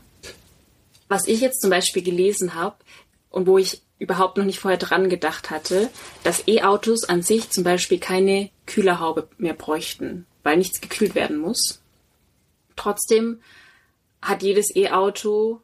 Was 1.10 1.28
ich 1.28 1.42
jetzt 1.42 1.62
zum 1.62 1.70
Beispiel 1.70 2.04
gelesen 2.04 2.56
habe 2.56 2.78
und 3.30 3.46
wo 3.46 3.58
ich 3.58 3.82
überhaupt 4.00 4.38
noch 4.38 4.46
nicht 4.46 4.60
vorher 4.60 4.80
dran 4.80 5.10
gedacht 5.10 5.50
hatte, 5.50 5.90
dass 6.24 6.48
E-Autos 6.48 7.04
an 7.04 7.22
sich 7.22 7.50
zum 7.50 7.64
Beispiel 7.64 8.00
keine 8.00 8.50
Kühlerhaube 8.66 9.28
mehr 9.38 9.54
bräuchten, 9.54 10.26
weil 10.44 10.58
nichts 10.58 10.80
gekühlt 10.80 11.16
werden 11.16 11.38
muss. 11.38 11.82
Trotzdem 12.76 13.42
hat 14.22 14.42
jedes 14.42 14.74
E-Auto 14.74 15.60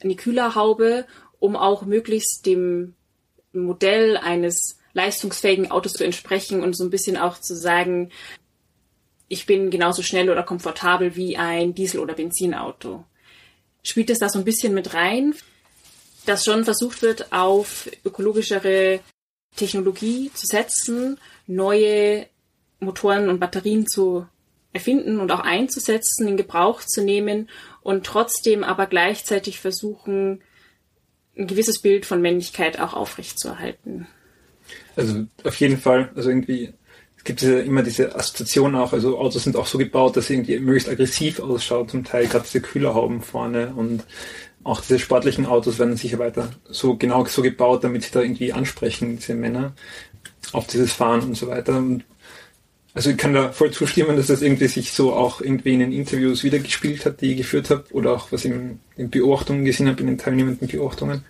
eine 0.00 0.14
Kühlerhaube, 0.14 1.04
um 1.40 1.56
auch 1.56 1.82
möglichst 1.82 2.46
dem 2.46 2.94
Modell 3.54 4.16
eines 4.16 4.78
leistungsfähigen 4.92 5.70
Autos 5.70 5.94
zu 5.94 6.04
entsprechen 6.04 6.62
und 6.62 6.76
so 6.76 6.84
ein 6.84 6.90
bisschen 6.90 7.16
auch 7.16 7.40
zu 7.40 7.56
sagen, 7.56 8.10
ich 9.28 9.46
bin 9.46 9.70
genauso 9.70 10.02
schnell 10.02 10.30
oder 10.30 10.42
komfortabel 10.42 11.16
wie 11.16 11.36
ein 11.36 11.74
Diesel- 11.74 12.00
oder 12.00 12.14
Benzinauto. 12.14 13.04
Spielt 13.82 14.10
es 14.10 14.18
da 14.18 14.28
so 14.28 14.38
ein 14.38 14.44
bisschen 14.44 14.74
mit 14.74 14.94
rein, 14.94 15.34
dass 16.26 16.44
schon 16.44 16.64
versucht 16.64 17.02
wird, 17.02 17.32
auf 17.32 17.90
ökologischere 18.04 19.00
Technologie 19.56 20.30
zu 20.34 20.46
setzen, 20.46 21.18
neue 21.46 22.26
Motoren 22.80 23.28
und 23.28 23.40
Batterien 23.40 23.86
zu 23.86 24.26
erfinden 24.72 25.20
und 25.20 25.30
auch 25.30 25.40
einzusetzen, 25.40 26.26
in 26.26 26.36
Gebrauch 26.36 26.82
zu 26.82 27.02
nehmen 27.02 27.48
und 27.82 28.04
trotzdem 28.04 28.64
aber 28.64 28.86
gleichzeitig 28.86 29.60
versuchen, 29.60 30.42
ein 31.36 31.46
gewisses 31.46 31.80
Bild 31.80 32.06
von 32.06 32.20
Männlichkeit 32.22 32.80
auch 32.80 32.94
aufrechtzuerhalten. 32.94 34.06
Also 34.96 35.24
auf 35.42 35.56
jeden 35.56 35.78
Fall, 35.78 36.10
also 36.14 36.30
irgendwie, 36.30 36.72
es 37.16 37.24
gibt 37.24 37.42
ja 37.42 37.58
immer 37.58 37.82
diese 37.82 38.14
Assoziation 38.14 38.74
auch, 38.76 38.92
also 38.92 39.18
Autos 39.18 39.44
sind 39.44 39.56
auch 39.56 39.66
so 39.66 39.78
gebaut, 39.78 40.16
dass 40.16 40.28
sie 40.28 40.34
irgendwie 40.34 40.58
möglichst 40.58 40.88
aggressiv 40.88 41.40
ausschaut, 41.40 41.90
zum 41.90 42.04
Teil 42.04 42.26
gerade 42.26 42.44
diese 42.44 42.60
Kühlerhauben 42.60 43.20
vorne 43.20 43.74
und 43.74 44.04
auch 44.62 44.80
diese 44.80 44.98
sportlichen 44.98 45.44
Autos 45.44 45.78
werden 45.78 45.96
sicher 45.96 46.18
weiter 46.18 46.50
so 46.70 46.96
genau 46.96 47.24
so 47.26 47.42
gebaut, 47.42 47.84
damit 47.84 48.04
sie 48.04 48.12
da 48.12 48.20
irgendwie 48.20 48.52
ansprechen, 48.52 49.18
diese 49.18 49.34
Männer, 49.34 49.74
auf 50.52 50.66
dieses 50.66 50.92
Fahren 50.92 51.22
und 51.22 51.34
so 51.36 51.48
weiter. 51.48 51.76
Und 51.76 52.04
also 52.94 53.10
ich 53.10 53.16
kann 53.16 53.34
da 53.34 53.50
voll 53.50 53.72
zustimmen, 53.72 54.16
dass 54.16 54.28
das 54.28 54.40
irgendwie 54.40 54.68
sich 54.68 54.92
so 54.92 55.12
auch 55.12 55.40
irgendwie 55.40 55.74
in 55.74 55.80
den 55.80 55.92
Interviews 55.92 56.44
wiedergespielt 56.44 57.04
hat, 57.04 57.20
die 57.20 57.32
ich 57.32 57.38
geführt 57.38 57.68
habe, 57.70 57.84
oder 57.90 58.12
auch 58.12 58.30
was 58.30 58.44
ich 58.44 58.52
in 58.52 58.78
den 58.96 59.10
Beobachtungen 59.10 59.64
gesehen 59.64 59.88
habe, 59.88 60.00
in 60.00 60.06
den 60.06 60.18
teilnehmenden 60.18 60.68
Beobachtungen. 60.68 61.24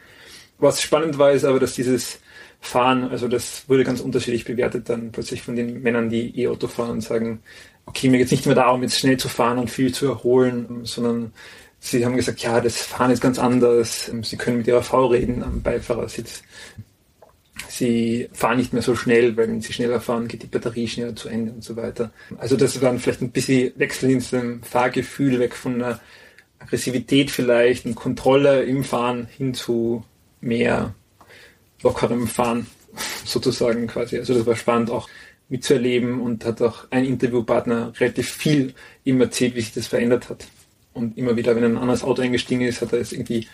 Was 0.58 0.82
spannend 0.82 1.18
war, 1.18 1.32
ist 1.32 1.44
aber, 1.44 1.58
dass 1.58 1.74
dieses 1.74 2.20
Fahren, 2.60 3.04
also 3.04 3.28
das 3.28 3.64
wurde 3.66 3.82
ganz 3.82 4.00
unterschiedlich 4.00 4.44
bewertet 4.44 4.90
dann 4.90 5.10
plötzlich 5.10 5.42
von 5.42 5.56
den 5.56 5.82
Männern, 5.82 6.10
die 6.10 6.38
E-Auto 6.38 6.68
fahren 6.68 6.90
und 6.90 7.00
sagen, 7.00 7.40
okay, 7.86 8.10
mir 8.10 8.18
geht 8.18 8.26
es 8.26 8.32
nicht 8.32 8.46
mehr 8.46 8.54
darum, 8.54 8.82
jetzt 8.82 8.98
schnell 8.98 9.16
zu 9.16 9.28
fahren 9.28 9.58
und 9.58 9.70
viel 9.70 9.92
zu 9.92 10.06
erholen, 10.06 10.84
sondern 10.84 11.32
sie 11.80 12.04
haben 12.04 12.16
gesagt, 12.16 12.40
ja, 12.40 12.60
das 12.60 12.78
Fahren 12.78 13.10
ist 13.10 13.20
ganz 13.22 13.38
anders. 13.38 14.10
Sie 14.22 14.36
können 14.36 14.58
mit 14.58 14.66
ihrer 14.66 14.82
Frau 14.82 15.06
reden 15.06 15.42
am 15.42 15.62
Beifahrersitz 15.62 16.42
sie 17.76 18.28
fahren 18.32 18.58
nicht 18.58 18.72
mehr 18.72 18.82
so 18.82 18.94
schnell, 18.94 19.36
weil 19.36 19.48
wenn 19.48 19.60
sie 19.60 19.72
schneller 19.72 20.00
fahren, 20.00 20.28
geht 20.28 20.42
die 20.42 20.48
Batterie 20.48 20.88
schneller 20.88 21.16
zu 21.16 21.28
Ende 21.28 21.52
und 21.52 21.64
so 21.64 21.76
weiter. 21.76 22.10
Also 22.38 22.56
das 22.56 22.80
war 22.80 22.96
vielleicht 22.98 23.22
ein 23.22 23.30
bisschen 23.30 23.72
Wechsel 23.76 24.10
in 24.10 24.22
dem 24.32 24.62
Fahrgefühl, 24.62 25.38
weg 25.38 25.54
von 25.54 25.74
einer 25.74 26.00
Aggressivität 26.58 27.30
vielleicht 27.30 27.84
und 27.84 27.94
Kontrolle 27.94 28.62
im 28.64 28.84
Fahren 28.84 29.26
hin 29.26 29.54
zu 29.54 30.04
mehr 30.40 30.94
lockerem 31.82 32.26
Fahren 32.26 32.66
sozusagen 33.24 33.86
quasi. 33.86 34.18
Also 34.18 34.34
das 34.34 34.46
war 34.46 34.56
spannend 34.56 34.90
auch 34.90 35.08
mitzuerleben 35.48 36.20
und 36.20 36.44
hat 36.44 36.62
auch 36.62 36.86
ein 36.90 37.04
Interviewpartner 37.04 37.92
relativ 38.00 38.30
viel 38.30 38.74
ihm 39.04 39.20
erzählt, 39.20 39.54
wie 39.54 39.60
sich 39.60 39.74
das 39.74 39.86
verändert 39.86 40.30
hat. 40.30 40.46
Und 40.94 41.18
immer 41.18 41.36
wieder, 41.36 41.56
wenn 41.56 41.64
ein 41.64 41.76
anderes 41.76 42.04
Auto 42.04 42.22
eingestiegen 42.22 42.62
ist, 42.62 42.80
hat 42.80 42.92
er 42.92 43.00
es 43.00 43.12
irgendwie 43.12 43.48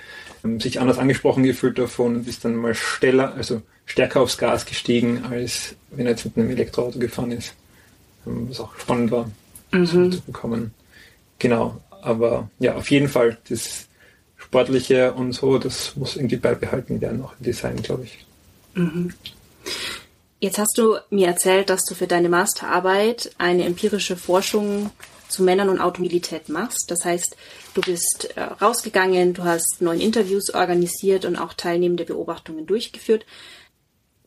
ähm, 0.44 0.60
sich 0.60 0.78
anders 0.78 0.98
angesprochen 0.98 1.42
gefühlt 1.42 1.78
davon 1.78 2.16
und 2.16 2.28
ist 2.28 2.44
dann 2.44 2.54
mal 2.54 2.74
schneller, 2.74 3.34
also 3.34 3.62
stärker 3.90 4.20
aufs 4.20 4.38
Gas 4.38 4.66
gestiegen, 4.66 5.24
als 5.28 5.74
wenn 5.90 6.06
er 6.06 6.12
jetzt 6.12 6.24
mit 6.24 6.36
einem 6.36 6.50
Elektroauto 6.50 6.98
gefahren 7.00 7.32
ist. 7.32 7.54
Was 8.24 8.60
auch 8.60 8.78
spannend 8.78 9.10
war, 9.10 9.30
mhm. 9.72 10.12
zu 10.12 10.20
bekommen. 10.20 10.72
Genau, 11.40 11.80
aber 11.90 12.48
ja, 12.60 12.76
auf 12.76 12.90
jeden 12.90 13.08
Fall, 13.08 13.38
das 13.48 13.88
Sportliche 14.36 15.12
und 15.12 15.32
so, 15.32 15.58
das 15.58 15.96
muss 15.96 16.16
irgendwie 16.16 16.36
beibehalten 16.36 17.00
werden, 17.00 17.24
auch 17.24 17.32
im 17.38 17.44
Design, 17.44 17.82
glaube 17.82 18.04
ich. 18.04 18.24
Mhm. 18.74 19.12
Jetzt 20.38 20.58
hast 20.58 20.78
du 20.78 20.96
mir 21.10 21.26
erzählt, 21.26 21.68
dass 21.68 21.84
du 21.84 21.94
für 21.94 22.06
deine 22.06 22.28
Masterarbeit 22.28 23.32
eine 23.38 23.64
empirische 23.64 24.16
Forschung 24.16 24.90
zu 25.28 25.42
Männern 25.42 25.68
und 25.68 25.80
Automobilität 25.80 26.48
machst. 26.48 26.84
Das 26.88 27.04
heißt, 27.04 27.36
du 27.74 27.80
bist 27.80 28.28
äh, 28.36 28.42
rausgegangen, 28.42 29.34
du 29.34 29.44
hast 29.44 29.78
neun 29.80 30.00
Interviews 30.00 30.54
organisiert 30.54 31.24
und 31.24 31.36
auch 31.36 31.54
teilnehmende 31.54 32.04
Beobachtungen 32.04 32.66
durchgeführt. 32.66 33.24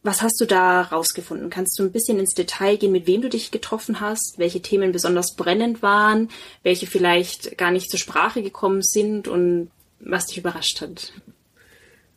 Was 0.06 0.22
hast 0.22 0.40
du 0.42 0.46
da 0.46 0.82
rausgefunden? 0.82 1.50
Kannst 1.50 1.80
du 1.80 1.84
ein 1.84 1.94
bisschen 1.94 2.20
ins 2.20 2.34
Detail 2.34 2.76
gehen, 2.76 2.92
mit 2.92 3.08
wem 3.08 3.22
du 3.22 3.30
dich 3.30 3.52
getroffen 3.52 4.02
hast, 4.02 4.36
welche 4.38 4.62
Themen 4.62 4.92
besonders 4.92 5.36
brennend 5.36 5.82
waren, 5.82 6.30
welche 6.62 6.88
vielleicht 6.88 7.58
gar 7.58 7.72
nicht 7.72 7.90
zur 7.90 8.00
Sprache 8.00 8.44
gekommen 8.44 8.84
sind 8.84 9.30
und 9.30 9.72
was 10.02 10.28
dich 10.28 10.38
überrascht 10.38 10.82
hat? 10.82 11.14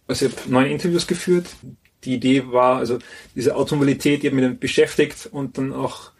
Also 0.08 0.26
ich 0.26 0.32
habe 0.32 0.50
neun 0.50 0.66
Interviews 0.66 1.06
geführt. 1.06 1.46
Die 2.02 2.14
Idee 2.14 2.48
war, 2.48 2.78
also 2.78 2.98
diese 3.36 3.54
Automobilität, 3.54 4.22
die 4.22 4.26
hat 4.26 4.34
mich 4.34 4.44
dann 4.44 4.58
beschäftigt 4.58 5.28
und 5.30 5.56
dann 5.56 5.72
auch 5.72 6.10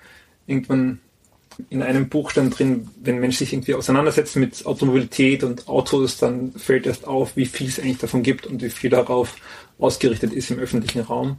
irgendwann 0.46 1.00
in 1.70 1.82
einem 1.82 2.08
Buch 2.08 2.30
stand 2.30 2.58
drin, 2.58 2.88
wenn 3.00 3.18
Menschen 3.18 3.38
sich 3.38 3.52
irgendwie 3.52 3.74
auseinandersetzen 3.74 4.40
mit 4.40 4.66
Automobilität 4.66 5.42
und 5.42 5.68
Autos, 5.68 6.18
dann 6.18 6.52
fällt 6.52 6.86
erst 6.86 7.06
auf, 7.06 7.36
wie 7.36 7.46
viel 7.46 7.68
es 7.68 7.78
eigentlich 7.78 7.98
davon 7.98 8.22
gibt 8.22 8.46
und 8.46 8.62
wie 8.62 8.70
viel 8.70 8.90
darauf 8.90 9.36
ausgerichtet 9.78 10.32
ist 10.32 10.50
im 10.50 10.58
öffentlichen 10.58 11.00
Raum. 11.00 11.38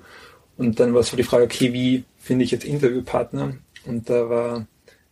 Und 0.57 0.79
dann 0.79 0.93
war 0.93 1.03
so 1.03 1.17
die 1.17 1.23
Frage, 1.23 1.43
okay, 1.43 1.73
wie 1.73 2.03
finde 2.17 2.45
ich 2.45 2.51
jetzt 2.51 2.65
Interviewpartner? 2.65 3.57
Und 3.85 4.09
da 4.09 4.29
war 4.29 4.67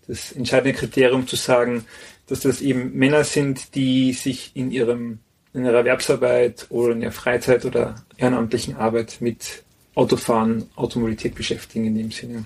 das 0.07 0.31
entscheidende 0.31 0.77
Kriterium 0.77 1.27
zu 1.27 1.35
sagen, 1.35 1.85
dass 2.27 2.41
das 2.41 2.61
eben 2.61 2.93
Männer 2.93 3.23
sind, 3.23 3.75
die 3.75 4.13
sich 4.13 4.51
in 4.55 4.71
ihrem 4.71 5.19
in 5.55 5.63
ihrer 5.63 5.77
Erwerbsarbeit 5.77 6.65
oder 6.69 6.93
in 6.93 7.01
ihrer 7.01 7.13
Freizeit 7.13 7.63
oder 7.63 7.95
ehrenamtlichen 8.17 8.75
Arbeit 8.75 9.17
mit 9.21 9.63
Autofahren, 9.95 10.69
Automobilität 10.75 11.33
beschäftigen 11.33 11.85
in 11.85 11.95
dem 11.95 12.11
Sinne. 12.11 12.45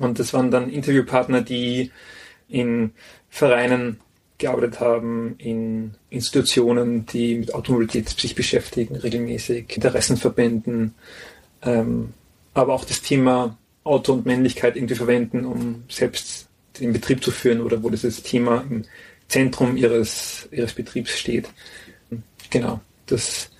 Und 0.00 0.18
das 0.18 0.34
waren 0.34 0.50
dann 0.50 0.70
Interviewpartner, 0.70 1.42
die 1.42 1.92
in 2.48 2.92
Vereinen 3.28 4.00
gearbeitet 4.38 4.80
haben 4.80 5.36
in 5.38 5.94
Institutionen, 6.08 7.06
die 7.06 7.36
mit 7.36 7.54
Automobilität 7.54 8.08
sich 8.08 8.34
beschäftigen, 8.34 8.96
regelmäßig, 8.96 9.76
Interessenverbänden, 9.76 10.94
ähm, 11.62 12.14
aber 12.54 12.74
auch 12.74 12.84
das 12.84 13.02
Thema 13.02 13.56
Auto 13.84 14.14
und 14.14 14.26
Männlichkeit 14.26 14.76
irgendwie 14.76 14.94
verwenden, 14.94 15.44
um 15.44 15.84
selbst 15.88 16.48
den 16.80 16.92
Betrieb 16.92 17.22
zu 17.22 17.30
führen 17.30 17.60
oder 17.60 17.82
wo 17.82 17.90
dieses 17.90 18.22
Thema 18.22 18.64
im 18.68 18.84
Zentrum 19.28 19.76
ihres, 19.76 20.48
ihres 20.50 20.72
Betriebs 20.72 21.18
steht. 21.18 21.48
Genau, 22.48 22.80
das 23.06 23.50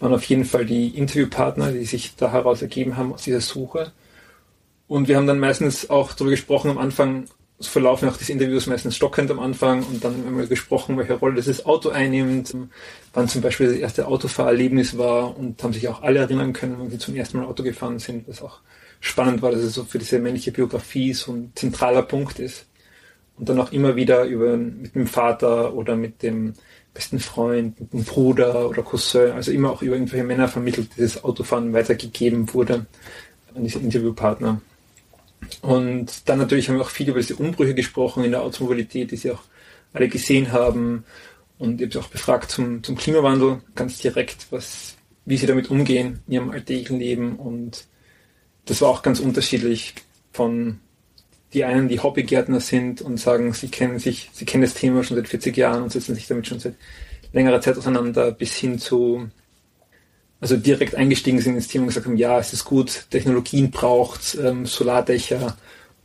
waren 0.00 0.12
auf 0.12 0.24
jeden 0.24 0.44
Fall 0.44 0.66
die 0.66 0.88
Interviewpartner, 0.88 1.72
die 1.72 1.84
sich 1.84 2.16
da 2.16 2.32
heraus 2.32 2.60
ergeben 2.60 2.96
haben 2.96 3.14
aus 3.14 3.22
dieser 3.22 3.40
Suche. 3.40 3.92
Und 4.86 5.08
wir 5.08 5.16
haben 5.16 5.26
dann 5.26 5.38
meistens 5.38 5.88
auch 5.88 6.12
darüber 6.12 6.30
gesprochen 6.30 6.70
am 6.70 6.78
Anfang, 6.78 7.24
es 7.58 7.68
verlaufen 7.68 8.08
auch 8.08 8.16
diese 8.16 8.32
Interviews 8.32 8.66
meistens 8.66 8.96
stockend 8.96 9.30
am 9.30 9.38
Anfang 9.38 9.84
und 9.84 10.04
dann 10.04 10.24
haben 10.26 10.36
wir 10.36 10.46
gesprochen, 10.46 10.98
welche 10.98 11.14
Rolle 11.14 11.40
das 11.40 11.64
Auto 11.64 11.90
einnimmt, 11.90 12.54
wann 13.12 13.28
zum 13.28 13.42
Beispiel 13.42 13.68
das 13.68 13.76
erste 13.76 14.08
Autofahrerlebnis 14.08 14.98
war 14.98 15.36
und 15.36 15.62
haben 15.62 15.72
sich 15.72 15.88
auch 15.88 16.02
alle 16.02 16.18
erinnern 16.18 16.52
können, 16.52 16.78
wenn 16.78 16.90
sie 16.90 16.98
zum 16.98 17.14
ersten 17.14 17.38
Mal 17.38 17.46
Auto 17.46 17.62
gefahren 17.62 17.98
sind, 17.98 18.28
was 18.28 18.42
auch 18.42 18.60
spannend 19.00 19.40
war, 19.40 19.52
dass 19.52 19.60
es 19.60 19.74
so 19.74 19.84
für 19.84 19.98
diese 19.98 20.18
männliche 20.18 20.50
Biografie 20.50 21.12
so 21.12 21.32
ein 21.32 21.52
zentraler 21.54 22.02
Punkt 22.02 22.38
ist. 22.38 22.66
Und 23.36 23.48
dann 23.48 23.60
auch 23.60 23.72
immer 23.72 23.96
wieder 23.96 24.24
über 24.24 24.56
mit 24.56 24.94
dem 24.94 25.06
Vater 25.06 25.74
oder 25.74 25.96
mit 25.96 26.22
dem 26.22 26.54
besten 26.92 27.18
Freund, 27.18 27.78
mit 27.80 27.92
dem 27.92 28.04
Bruder 28.04 28.68
oder 28.68 28.82
Cousin, 28.82 29.32
also 29.32 29.50
immer 29.50 29.70
auch 29.70 29.82
über 29.82 29.96
irgendwelche 29.96 30.24
Männer 30.24 30.46
vermittelt, 30.46 30.90
dieses 30.96 31.24
Autofahren 31.24 31.72
weitergegeben 31.72 32.52
wurde 32.54 32.86
an 33.54 33.64
diese 33.64 33.80
Interviewpartner. 33.80 34.60
Und 35.62 36.28
dann 36.28 36.38
natürlich 36.38 36.68
haben 36.68 36.76
wir 36.76 36.82
auch 36.82 36.90
viel 36.90 37.08
über 37.08 37.20
diese 37.20 37.36
Umbrüche 37.36 37.74
gesprochen 37.74 38.24
in 38.24 38.30
der 38.30 38.42
Automobilität, 38.42 39.10
die 39.10 39.16
Sie 39.16 39.30
auch 39.30 39.42
alle 39.92 40.08
gesehen 40.08 40.52
haben. 40.52 41.04
Und 41.58 41.80
ich 41.80 41.94
habe 41.94 42.04
auch 42.04 42.10
befragt 42.10 42.50
zum, 42.50 42.82
zum 42.82 42.96
Klimawandel 42.96 43.62
ganz 43.74 43.98
direkt, 43.98 44.48
was, 44.50 44.96
wie 45.24 45.36
Sie 45.36 45.46
damit 45.46 45.70
umgehen 45.70 46.20
in 46.26 46.32
Ihrem 46.34 46.50
alltäglichen 46.50 46.98
Leben. 46.98 47.36
Und 47.36 47.86
das 48.64 48.80
war 48.80 48.88
auch 48.88 49.02
ganz 49.02 49.20
unterschiedlich 49.20 49.94
von 50.32 50.80
die 51.54 51.64
einen, 51.64 51.88
die 51.88 52.00
Hobbygärtner 52.00 52.60
sind 52.60 53.00
und 53.00 53.18
sagen, 53.18 53.52
sie 53.52 53.68
kennen 53.68 54.00
sich, 54.00 54.28
sie 54.32 54.44
kennen 54.44 54.62
das 54.62 54.74
Thema 54.74 55.04
schon 55.04 55.16
seit 55.16 55.28
40 55.28 55.56
Jahren 55.56 55.84
und 55.84 55.92
setzen 55.92 56.16
sich 56.16 56.26
damit 56.26 56.48
schon 56.48 56.58
seit 56.58 56.74
längerer 57.32 57.60
Zeit 57.60 57.78
auseinander, 57.78 58.32
bis 58.32 58.56
hin 58.56 58.78
zu 58.78 59.28
also 60.40 60.56
direkt 60.56 60.94
eingestiegen 60.94 61.40
sind 61.40 61.54
ins 61.54 61.68
Thema 61.68 61.82
und 61.82 61.88
gesagt 61.88 62.06
haben, 62.06 62.16
ja, 62.16 62.38
es 62.38 62.52
ist 62.52 62.64
gut, 62.64 63.06
Technologien 63.10 63.70
braucht, 63.70 64.36
ähm, 64.42 64.66
Solardächer 64.66 65.56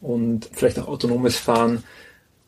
und 0.01 0.49
vielleicht 0.53 0.79
auch 0.79 0.87
autonomes 0.87 1.37
Fahren. 1.37 1.83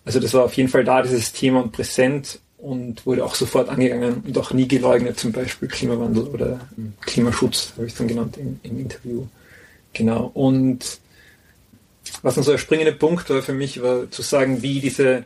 Also 0.06 0.20
das 0.20 0.34
war 0.34 0.44
auf 0.44 0.54
jeden 0.54 0.70
Fall 0.70 0.84
da, 0.84 1.02
dieses 1.02 1.34
Thema 1.34 1.62
und 1.62 1.72
präsent 1.72 2.40
und 2.58 3.06
wurde 3.06 3.26
auch 3.26 3.36
sofort 3.36 3.70
angegangen 3.70 4.24
und 4.26 4.38
auch 4.38 4.54
nie 4.54 4.68
geleugnet, 4.68 5.20
zum 5.20 5.32
Beispiel 5.32 5.68
Klimawandel 5.68 6.24
oder 6.24 6.60
ähm, 6.78 6.94
Klimaschutz, 7.02 7.74
habe 7.76 7.88
ich 7.88 7.96
dann 7.96 8.08
genannt 8.08 8.38
im, 8.38 8.60
im 8.64 8.80
Interview. 8.80 9.26
Genau. 9.94 10.32
Und 10.34 11.00
was 12.22 12.36
dann 12.36 12.44
so 12.44 12.52
der 12.52 12.58
springende 12.58 12.94
Punkt 12.94 13.30
war 13.30 13.42
für 13.42 13.54
mich, 13.54 13.82
war 13.82 14.10
zu 14.12 14.22
sagen, 14.22 14.62
wie 14.62 14.80
diese 14.80 15.26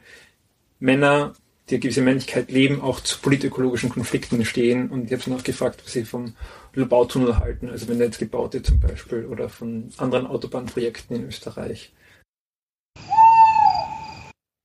Männer 0.80 1.34
die 1.70 1.80
gewisse 1.80 2.02
Männlichkeit 2.02 2.52
leben, 2.52 2.82
auch 2.82 3.00
zu 3.00 3.20
politökologischen 3.20 3.90
Konflikten 3.90 4.46
stehen. 4.46 4.90
Und 4.90 5.06
ich 5.06 5.12
habe 5.14 5.24
sie 5.24 5.32
noch 5.32 5.44
gefragt, 5.44 5.82
was 5.84 5.94
sie 5.94 6.06
vom 6.06 6.36
Lobautunnel 6.74 7.40
halten, 7.40 7.70
also 7.70 7.88
wenn 7.88 7.98
der 7.98 8.08
jetzt 8.08 8.20
gebaut 8.20 8.54
wird 8.54 8.66
zum 8.66 8.80
Beispiel, 8.80 9.26
oder 9.26 9.50
von 9.50 9.92
anderen 9.98 10.28
Autobahnprojekten 10.28 11.16
in 11.16 11.28
Österreich. 11.28 11.94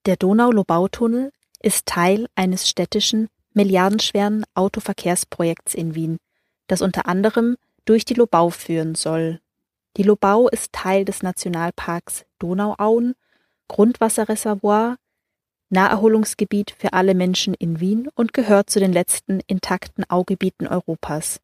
Der 0.06 0.16
Donau-Lobautunnel 0.16 1.30
ist 1.62 1.86
Teil 1.86 2.26
eines 2.34 2.68
städtischen, 2.68 3.28
milliardenschweren 3.52 4.44
Autoverkehrsprojekts 4.54 5.74
in 5.74 5.94
Wien, 5.94 6.18
das 6.66 6.82
unter 6.82 7.06
anderem 7.06 7.56
durch 7.84 8.04
die 8.04 8.14
Lobau 8.14 8.50
führen 8.50 8.94
soll. 8.94 9.40
Die 9.96 10.02
Lobau 10.02 10.48
ist 10.48 10.72
Teil 10.72 11.04
des 11.04 11.22
Nationalparks 11.22 12.24
Donauauen, 12.38 13.14
Grundwasserreservoir, 13.68 14.96
Naherholungsgebiet 15.70 16.74
für 16.76 16.92
alle 16.92 17.14
Menschen 17.14 17.54
in 17.54 17.80
Wien 17.80 18.08
und 18.14 18.32
gehört 18.32 18.70
zu 18.70 18.80
den 18.80 18.92
letzten 18.92 19.40
intakten 19.46 20.04
Augebieten 20.08 20.66
Europas. 20.66 21.40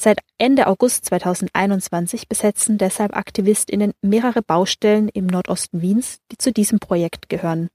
Seit 0.00 0.20
Ende 0.38 0.68
August 0.68 1.06
2021 1.06 2.28
besetzen 2.28 2.78
deshalb 2.78 3.16
AktivistInnen 3.16 3.94
mehrere 4.00 4.42
Baustellen 4.42 5.08
im 5.08 5.26
Nordosten 5.26 5.82
Wiens, 5.82 6.20
die 6.30 6.38
zu 6.38 6.52
diesem 6.52 6.78
Projekt 6.78 7.28
gehören. 7.28 7.68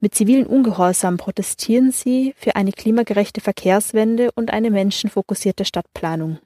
Mit 0.00 0.14
zivilen 0.14 0.46
Ungehorsam 0.46 1.16
protestieren 1.16 1.92
sie 1.92 2.34
für 2.36 2.56
eine 2.56 2.72
klimagerechte 2.72 3.40
Verkehrswende 3.40 4.30
und 4.32 4.52
eine 4.52 4.70
menschenfokussierte 4.70 5.64
Stadtplanung. 5.64 6.38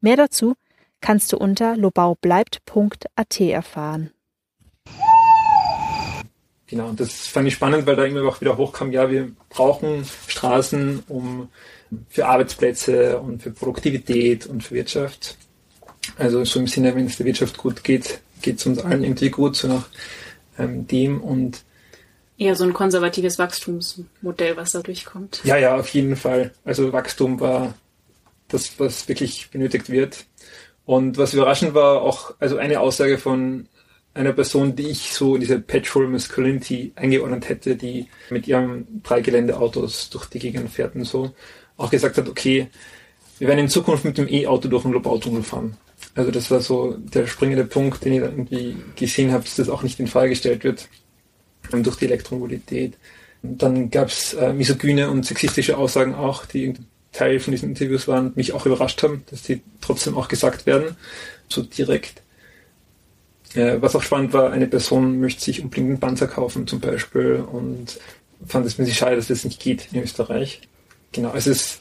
Mehr 0.00 0.16
dazu 0.16 0.54
kannst 1.00 1.32
du 1.32 1.36
unter 1.36 1.76
lobaubleibt.at 1.76 3.40
erfahren. 3.40 4.10
Genau, 6.70 6.88
und 6.88 7.00
das 7.00 7.26
fand 7.26 7.48
ich 7.48 7.54
spannend, 7.54 7.86
weil 7.86 7.96
da 7.96 8.04
immer 8.04 8.22
auch 8.28 8.40
wieder 8.40 8.56
hochkam, 8.56 8.92
ja, 8.92 9.10
wir 9.10 9.32
brauchen 9.48 10.04
Straßen 10.28 11.02
um 11.08 11.48
für 12.08 12.26
Arbeitsplätze 12.26 13.18
und 13.18 13.42
für 13.42 13.50
Produktivität 13.50 14.46
und 14.46 14.62
für 14.62 14.76
Wirtschaft. 14.76 15.36
Also 16.16 16.44
so 16.44 16.60
im 16.60 16.68
Sinne, 16.68 16.94
wenn 16.94 17.06
es 17.06 17.16
der 17.16 17.26
Wirtschaft 17.26 17.58
gut 17.58 17.82
geht, 17.82 18.20
geht 18.40 18.60
es 18.60 18.66
uns 18.66 18.78
allen 18.78 19.02
irgendwie 19.02 19.30
gut, 19.30 19.56
so 19.56 19.66
nach 19.66 19.88
ähm, 20.58 20.86
dem 20.86 21.20
und 21.20 21.64
Eher 22.38 22.56
so 22.56 22.64
ein 22.64 22.72
konservatives 22.72 23.38
Wachstumsmodell, 23.38 24.56
was 24.56 24.70
da 24.70 24.80
durchkommt. 24.80 25.42
Ja, 25.44 25.58
ja, 25.58 25.76
auf 25.76 25.88
jeden 25.88 26.16
Fall. 26.16 26.52
Also 26.64 26.90
Wachstum 26.90 27.38
war 27.38 27.74
das, 28.48 28.80
was 28.80 29.08
wirklich 29.08 29.50
benötigt 29.50 29.90
wird. 29.90 30.24
Und 30.86 31.18
was 31.18 31.34
überraschend 31.34 31.74
war, 31.74 32.00
auch, 32.00 32.34
also 32.38 32.56
eine 32.56 32.80
Aussage 32.80 33.18
von 33.18 33.68
einer 34.14 34.32
Person, 34.32 34.74
die 34.74 34.88
ich 34.88 35.12
so 35.12 35.34
in 35.34 35.40
diese 35.40 35.60
Petrol 35.60 36.08
Masculinity 36.08 36.92
eingeordnet 36.96 37.48
hätte, 37.48 37.76
die 37.76 38.06
mit 38.30 38.48
ihren 38.48 39.02
drei 39.02 39.20
Geländeautos 39.20 40.10
durch 40.10 40.26
die 40.26 40.40
Gegend 40.40 40.70
fährt 40.70 40.94
und 40.94 41.04
so, 41.04 41.32
auch 41.76 41.90
gesagt 41.90 42.18
hat, 42.18 42.28
okay, 42.28 42.68
wir 43.38 43.48
werden 43.48 43.60
in 43.60 43.68
Zukunft 43.68 44.04
mit 44.04 44.18
dem 44.18 44.28
E-Auto 44.28 44.68
durch 44.68 44.82
den 44.82 44.92
Lobautunnel 44.92 45.42
fahren. 45.42 45.76
Also 46.14 46.30
das 46.30 46.50
war 46.50 46.60
so 46.60 46.96
der 46.98 47.26
springende 47.26 47.64
Punkt, 47.64 48.04
den 48.04 48.14
ich 48.14 48.20
dann 48.20 48.32
irgendwie 48.32 48.76
gesehen 48.96 49.32
habe, 49.32 49.44
dass 49.44 49.56
das 49.56 49.68
auch 49.68 49.82
nicht 49.82 50.00
in 50.00 50.08
Frage 50.08 50.30
gestellt 50.30 50.64
wird 50.64 50.88
durch 51.70 51.96
die 51.96 52.06
Elektromobilität. 52.06 52.94
Und 53.42 53.62
dann 53.62 53.90
gab 53.90 54.08
es 54.08 54.34
äh, 54.34 54.52
misogyne 54.52 55.10
und 55.10 55.24
sexistische 55.24 55.78
Aussagen 55.78 56.14
auch, 56.14 56.44
die 56.46 56.74
Teil 57.12 57.40
von 57.40 57.52
diesen 57.52 57.70
Interviews 57.70 58.06
waren 58.08 58.32
mich 58.34 58.52
auch 58.52 58.66
überrascht 58.66 59.02
haben, 59.02 59.24
dass 59.30 59.42
die 59.42 59.62
trotzdem 59.80 60.16
auch 60.16 60.28
gesagt 60.28 60.66
werden, 60.66 60.96
so 61.48 61.62
direkt. 61.62 62.22
Äh, 63.54 63.80
was 63.80 63.96
auch 63.96 64.02
spannend 64.02 64.32
war, 64.32 64.52
eine 64.52 64.66
Person 64.66 65.20
möchte 65.20 65.42
sich 65.42 65.62
unbedingt 65.62 65.88
einen 65.88 66.00
Panzer 66.00 66.28
kaufen 66.28 66.66
zum 66.66 66.80
Beispiel 66.80 67.44
und 67.50 67.98
fand 68.46 68.66
es 68.66 68.78
mir 68.78 68.84
sich 68.84 68.96
schade, 68.96 69.16
dass 69.16 69.28
das 69.28 69.44
nicht 69.44 69.60
geht 69.60 69.88
in 69.92 70.02
Österreich. 70.02 70.62
Genau, 71.12 71.34
es 71.34 71.80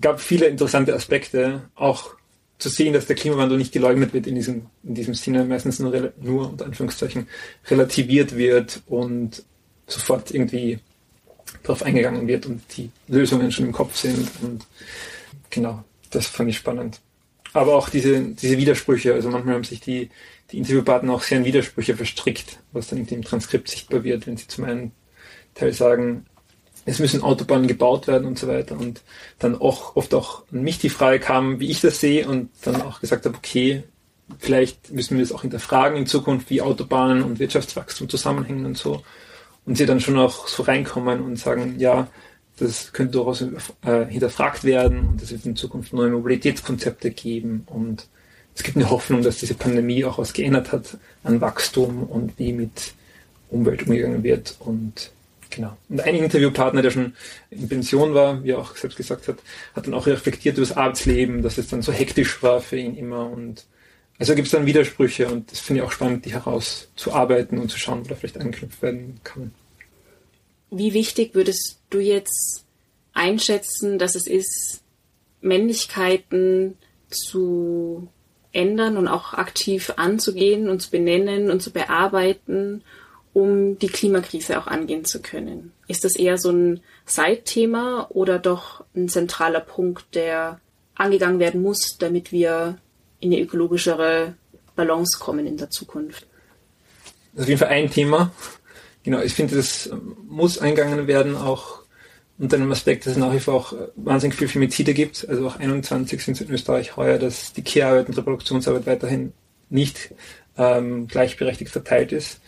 gab 0.00 0.20
viele 0.20 0.46
interessante 0.46 0.94
Aspekte, 0.94 1.62
auch 1.74 2.14
zu 2.58 2.68
sehen, 2.68 2.94
dass 2.94 3.06
der 3.06 3.16
Klimawandel 3.16 3.58
nicht 3.58 3.72
geleugnet 3.72 4.14
wird 4.14 4.26
in 4.26 4.34
diesem, 4.34 4.66
in 4.82 4.94
diesem 4.94 5.14
Sinne, 5.14 5.44
meistens 5.44 5.78
nur, 5.78 6.12
nur 6.20 6.50
unter 6.50 6.64
Anführungszeichen 6.64 7.28
relativiert 7.68 8.36
wird 8.36 8.82
und 8.86 9.44
sofort 9.86 10.30
irgendwie 10.30 10.78
darauf 11.62 11.82
eingegangen 11.82 12.26
wird 12.26 12.46
und 12.46 12.62
die 12.76 12.90
Lösungen 13.08 13.52
schon 13.52 13.66
im 13.66 13.72
Kopf 13.72 13.96
sind 13.96 14.28
und 14.42 14.64
genau, 15.50 15.84
das 16.10 16.26
fand 16.26 16.48
ich 16.48 16.56
spannend. 16.56 17.00
Aber 17.56 17.74
auch 17.74 17.88
diese, 17.88 18.20
diese 18.20 18.58
Widersprüche, 18.58 19.14
also 19.14 19.30
manchmal 19.30 19.54
haben 19.54 19.64
sich 19.64 19.80
die 19.80 20.10
die 20.50 20.58
Interviewpartner 20.58 21.12
auch 21.12 21.22
sehr 21.22 21.38
in 21.38 21.44
Widersprüche 21.44 21.96
verstrickt, 21.96 22.58
was 22.72 22.88
dann 22.88 23.06
im 23.06 23.22
Transkript 23.22 23.68
sichtbar 23.68 24.04
wird, 24.04 24.26
wenn 24.26 24.36
sie 24.36 24.46
zum 24.46 24.64
einen 24.64 24.92
Teil 25.54 25.72
sagen, 25.72 26.26
es 26.84 27.00
müssen 27.00 27.22
Autobahnen 27.22 27.66
gebaut 27.66 28.06
werden 28.06 28.26
und 28.26 28.38
so 28.38 28.46
weiter 28.46 28.78
und 28.78 29.02
dann 29.40 29.60
auch 29.60 29.96
oft 29.96 30.14
auch 30.14 30.44
an 30.52 30.62
mich 30.62 30.78
die 30.78 30.88
Frage 30.88 31.18
kam, 31.18 31.58
wie 31.58 31.70
ich 31.70 31.80
das 31.80 31.98
sehe 31.98 32.28
und 32.28 32.50
dann 32.62 32.80
auch 32.82 33.00
gesagt 33.00 33.26
habe, 33.26 33.36
okay, 33.36 33.82
vielleicht 34.38 34.92
müssen 34.92 35.16
wir 35.16 35.24
das 35.24 35.32
auch 35.32 35.42
hinterfragen 35.42 35.98
in 35.98 36.06
Zukunft, 36.06 36.48
wie 36.48 36.62
Autobahnen 36.62 37.24
und 37.24 37.40
Wirtschaftswachstum 37.40 38.08
zusammenhängen 38.08 38.66
und 38.66 38.78
so. 38.78 39.02
Und 39.64 39.76
sie 39.76 39.86
dann 39.86 40.00
schon 40.00 40.16
auch 40.16 40.46
so 40.46 40.62
reinkommen 40.62 41.20
und 41.22 41.40
sagen, 41.40 41.74
ja, 41.78 42.06
das 42.58 42.92
könnte 42.92 43.12
durchaus 43.12 43.42
äh, 43.42 44.06
hinterfragt 44.08 44.64
werden 44.64 45.06
und 45.08 45.22
es 45.22 45.30
wird 45.30 45.44
in 45.44 45.56
Zukunft 45.56 45.92
neue 45.92 46.10
Mobilitätskonzepte 46.10 47.10
geben 47.10 47.64
und 47.66 48.08
es 48.56 48.62
gibt 48.62 48.76
eine 48.76 48.88
Hoffnung, 48.88 49.22
dass 49.22 49.38
diese 49.38 49.54
Pandemie 49.54 50.04
auch 50.04 50.18
was 50.18 50.32
geändert 50.32 50.72
hat 50.72 50.96
an 51.22 51.42
Wachstum 51.42 52.04
und 52.04 52.38
wie 52.38 52.52
mit 52.54 52.94
Umwelt 53.50 53.82
umgegangen 53.82 54.22
wird. 54.22 54.56
Und 54.60 55.10
genau. 55.50 55.76
Und 55.90 56.00
ein 56.00 56.14
Interviewpartner, 56.14 56.80
der 56.80 56.90
schon 56.90 57.12
in 57.50 57.68
Pension 57.68 58.14
war, 58.14 58.42
wie 58.42 58.52
er 58.52 58.58
auch 58.58 58.74
selbst 58.74 58.96
gesagt 58.96 59.28
hat, 59.28 59.36
hat 59.74 59.86
dann 59.86 59.92
auch 59.92 60.06
reflektiert 60.06 60.56
über 60.56 60.66
das 60.66 60.76
Arbeitsleben, 60.76 61.42
dass 61.42 61.58
es 61.58 61.68
dann 61.68 61.82
so 61.82 61.92
hektisch 61.92 62.42
war 62.42 62.62
für 62.62 62.78
ihn 62.78 62.96
immer. 62.96 63.30
Und 63.30 63.66
also 64.18 64.34
gibt 64.34 64.46
es 64.46 64.52
dann 64.52 64.64
Widersprüche 64.64 65.28
und 65.28 65.52
das 65.52 65.60
finde 65.60 65.82
ich 65.82 65.86
auch 65.86 65.92
spannend, 65.92 66.24
die 66.24 66.32
herauszuarbeiten 66.32 67.58
und 67.58 67.70
zu 67.70 67.78
schauen, 67.78 68.04
wo 68.04 68.08
da 68.08 68.14
vielleicht 68.14 68.40
angeknüpft 68.40 68.80
werden 68.80 69.20
kann. 69.22 69.52
Wie 70.70 70.94
wichtig 70.94 71.34
würdest 71.34 71.80
du 71.90 72.00
jetzt 72.00 72.64
einschätzen, 73.12 73.98
dass 73.98 74.14
es 74.14 74.26
ist, 74.26 74.82
Männlichkeiten 75.40 76.76
zu 77.08 78.08
ändern 78.52 78.96
und 78.96 79.06
auch 79.06 79.34
aktiv 79.34 79.92
anzugehen 79.96 80.68
und 80.68 80.80
zu 80.80 80.90
benennen 80.90 81.50
und 81.50 81.62
zu 81.62 81.70
bearbeiten, 81.70 82.82
um 83.32 83.78
die 83.78 83.88
Klimakrise 83.88 84.58
auch 84.58 84.66
angehen 84.66 85.04
zu 85.04 85.20
können? 85.20 85.72
Ist 85.88 86.04
das 86.04 86.16
eher 86.16 86.38
so 86.38 86.50
ein 86.50 86.80
Seitthema 87.04 88.06
oder 88.08 88.38
doch 88.38 88.84
ein 88.94 89.08
zentraler 89.08 89.60
Punkt, 89.60 90.14
der 90.14 90.60
angegangen 90.94 91.38
werden 91.38 91.62
muss, 91.62 91.98
damit 91.98 92.32
wir 92.32 92.78
in 93.20 93.32
eine 93.32 93.42
ökologischere 93.42 94.34
Balance 94.74 95.18
kommen 95.18 95.46
in 95.46 95.58
der 95.58 95.70
Zukunft? 95.70 96.26
Das 97.34 97.40
ist 97.40 97.42
auf 97.42 97.48
jeden 97.48 97.58
Fall 97.58 97.68
ein 97.68 97.90
Thema. 97.90 98.32
Genau, 99.06 99.20
ich 99.20 99.34
finde, 99.34 99.54
das 99.54 99.88
muss 100.28 100.58
eingegangen 100.58 101.06
werden, 101.06 101.36
auch 101.36 101.84
unter 102.38 102.56
einem 102.56 102.72
Aspekt, 102.72 103.06
dass 103.06 103.12
es 103.12 103.18
nach 103.18 103.32
wie 103.32 103.38
vor 103.38 103.54
auch 103.54 103.72
wahnsinnig 103.94 104.36
viel 104.36 104.48
Femizide 104.48 104.94
gibt. 104.94 105.28
Also 105.28 105.46
auch 105.46 105.60
21 105.60 106.20
sind 106.20 106.34
es 106.34 106.40
in 106.40 106.50
Österreich 106.52 106.96
heuer, 106.96 107.16
dass 107.16 107.52
die 107.52 107.62
Care-Arbeit 107.62 108.08
und 108.08 108.18
Reproduktionsarbeit 108.18 108.84
weiterhin 108.88 109.32
nicht 109.70 110.12
ähm, 110.58 111.06
gleichberechtigt 111.06 111.70
verteilt 111.70 112.10
ist. 112.10 112.40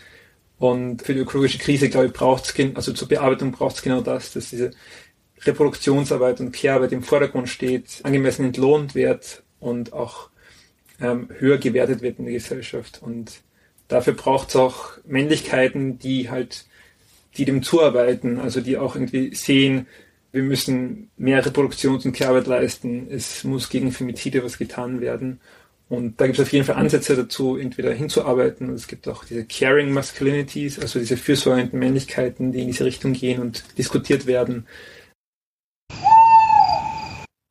Und 0.59 1.03
für 1.03 1.14
die 1.14 1.21
ökologische 1.21 1.59
Krise, 1.59 1.90
glaube 1.90 2.07
ich, 2.07 2.12
braucht 2.12 2.47
es, 2.47 2.77
also 2.77 2.92
zur 2.92 3.07
Bearbeitung 3.07 3.53
braucht 3.53 3.77
es 3.77 3.83
genau 3.83 4.01
das, 4.01 4.33
dass 4.33 4.51
diese 4.51 4.73
Reproduktionsarbeit 5.42 6.40
und 6.40 6.51
Care-Arbeit 6.51 6.90
im 6.90 7.05
Vordergrund 7.05 7.49
steht, 7.49 8.01
angemessen 8.03 8.47
entlohnt 8.47 8.97
wird 8.97 9.44
und 9.61 9.92
auch 9.92 10.31
ähm, 11.01 11.29
höher 11.38 11.59
gewertet 11.59 12.03
wird 12.03 12.18
in 12.18 12.25
der 12.25 12.35
Gesellschaft. 12.35 13.01
Und 13.01 13.42
dafür 13.88 14.12
braucht 14.12 14.51
es 14.51 14.57
auch 14.57 14.92
Männlichkeiten, 15.05 15.98
die 15.98 16.31
halt, 16.31 16.66
die 17.37 17.44
dem 17.44 17.62
zuarbeiten, 17.62 18.38
also 18.38 18.61
die 18.61 18.77
auch 18.77 18.94
irgendwie 18.94 19.35
sehen, 19.35 19.87
wir 20.31 20.42
müssen 20.42 21.11
mehr 21.16 21.44
Reproduktions- 21.44 22.05
und 22.05 22.12
Kehrarbeit 22.12 22.46
leisten, 22.46 23.09
es 23.11 23.44
muss 23.44 23.70
gegen 23.70 23.92
Femizide 23.92 24.44
was 24.44 24.59
getan 24.59 25.01
werden. 25.01 25.40
Und 25.88 26.20
da 26.20 26.27
gibt 26.27 26.38
es 26.38 26.44
auf 26.44 26.53
jeden 26.53 26.66
Fall 26.66 26.77
Ansätze 26.77 27.16
dazu, 27.16 27.57
entweder 27.57 27.94
hinzuarbeiten. 27.94 28.74
Es 28.74 28.88
gibt 28.88 29.09
auch 29.09 29.24
diese 29.24 29.46
Caring 29.46 29.90
Masculinities, 29.90 30.79
also 30.79 30.98
diese 30.98 31.16
fürsorgenden 31.16 31.79
Männlichkeiten, 31.79 32.53
die 32.53 32.61
in 32.61 32.66
diese 32.66 32.85
Richtung 32.85 33.14
gehen 33.14 33.40
und 33.40 33.79
diskutiert 33.79 34.27
werden. 34.27 34.66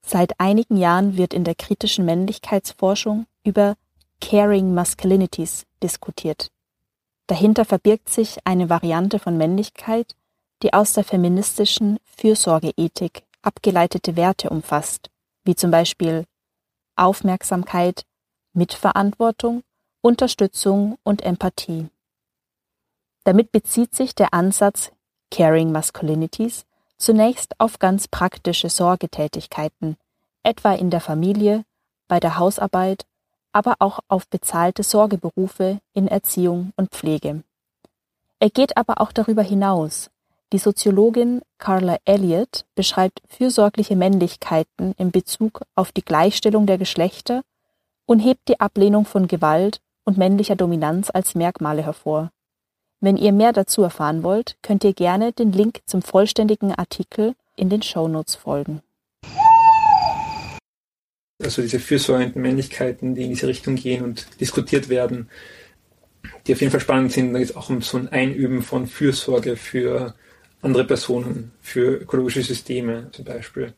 Seit 0.06 0.40
einigen 0.40 0.78
Jahren 0.78 1.18
wird 1.18 1.34
in 1.34 1.44
der 1.44 1.56
kritischen 1.56 2.06
Männlichkeitsforschung 2.06 3.26
über 3.44 3.76
Caring 4.22 4.74
Masculinities 4.74 5.66
diskutiert. 5.82 6.50
Dahinter 7.28 7.66
verbirgt 7.66 8.10
sich 8.10 8.38
eine 8.46 8.70
Variante 8.70 9.20
von 9.20 9.38
Männlichkeit, 9.38 10.16
die 10.64 10.74
aus 10.74 10.94
der 10.94 11.04
feministischen 11.04 12.00
Fürsorgeethik 12.04 13.24
abgeleitete 13.42 14.16
Werte 14.16 14.50
umfasst, 14.50 15.10
wie 15.44 15.56
zum 15.56 15.72
Beispiel 15.72 16.26
Aufmerksamkeit, 16.96 18.06
Mitverantwortung, 18.54 19.64
Unterstützung 20.02 20.98
und 21.04 21.22
Empathie. 21.22 21.90
Damit 23.24 23.52
bezieht 23.52 23.94
sich 23.94 24.16
der 24.16 24.34
Ansatz 24.34 24.92
Caring 25.32 25.72
Masculinities 25.72 26.66
zunächst 26.98 27.60
auf 27.60 27.80
ganz 27.80 28.08
praktische 28.08 28.70
Sorgetätigkeiten, 28.70 29.98
etwa 30.44 30.74
in 30.74 30.90
der 30.90 31.02
Familie, 31.02 31.64
bei 32.08 32.20
der 32.20 32.38
Hausarbeit, 32.40 33.06
aber 33.58 33.78
auch 33.80 34.02
auf 34.08 34.28
bezahlte 34.28 34.84
Sorgeberufe 34.84 35.80
in 35.96 36.08
Erziehung 36.08 36.74
und 36.76 36.92
Pflege. 36.92 37.42
Er 38.40 38.52
geht 38.52 38.78
aber 38.78 39.02
auch 39.02 39.12
darüber 39.12 39.42
hinaus. 39.42 40.12
Die 40.54 40.60
Soziologin 40.60 41.42
Carla 41.58 41.98
Elliott 42.06 42.66
beschreibt 42.76 43.24
fürsorgliche 43.28 43.96
Männlichkeiten 43.96 44.94
in 45.00 45.10
Bezug 45.10 45.64
auf 45.74 45.92
die 45.92 46.06
Gleichstellung 46.06 46.68
der 46.68 46.78
Geschlechter 46.78 47.42
und 48.06 48.20
hebt 48.20 48.48
die 48.48 48.60
Ablehnung 48.60 49.06
von 49.06 49.28
Gewalt 49.28 49.82
und 50.04 50.20
männlicher 50.20 50.56
Dominanz 50.56 51.10
als 51.12 51.34
Merkmale 51.34 51.82
hervor. 51.82 52.30
Wenn 53.00 53.18
ihr 53.18 53.32
mehr 53.32 53.54
dazu 53.54 53.82
erfahren 53.82 54.22
wollt, 54.22 54.56
könnt 54.62 54.84
ihr 54.84 54.94
gerne 54.94 55.34
den 55.34 55.52
Link 55.52 55.80
zum 55.88 56.04
vollständigen 56.04 56.76
Artikel 56.76 57.34
in 57.56 57.70
den 57.70 57.82
Shownotes 57.82 58.36
folgen. 58.36 58.84
Also 61.40 61.62
diese 61.62 61.80
fürsorgenden 61.80 62.42
Männlichkeiten, 62.42 63.14
die 63.14 63.24
in 63.24 63.30
diese 63.30 63.48
Richtung 63.48 63.76
gehen 63.76 64.04
und 64.04 64.28
diskutiert 64.40 64.90
werden, 64.90 65.30
die 66.48 66.54
auf 66.54 66.62
jeden 66.62 66.72
Fall 66.72 66.80
spannend 66.80 67.12
sind. 67.12 67.34
Da 67.34 67.40
geht 67.40 67.50
es 67.50 67.56
auch 67.56 67.70
um 67.70 67.82
so 67.82 67.98
ein 67.98 68.08
Einüben 68.10 68.64
von 68.64 68.88
Fürsorge 68.88 69.56
für 69.56 70.16
andere 70.62 70.86
Personen, 70.86 71.52
für 71.62 72.02
ökologische 72.02 72.42
Systeme 72.42 73.10
zum 73.12 73.26
Beispiel. 73.26 73.74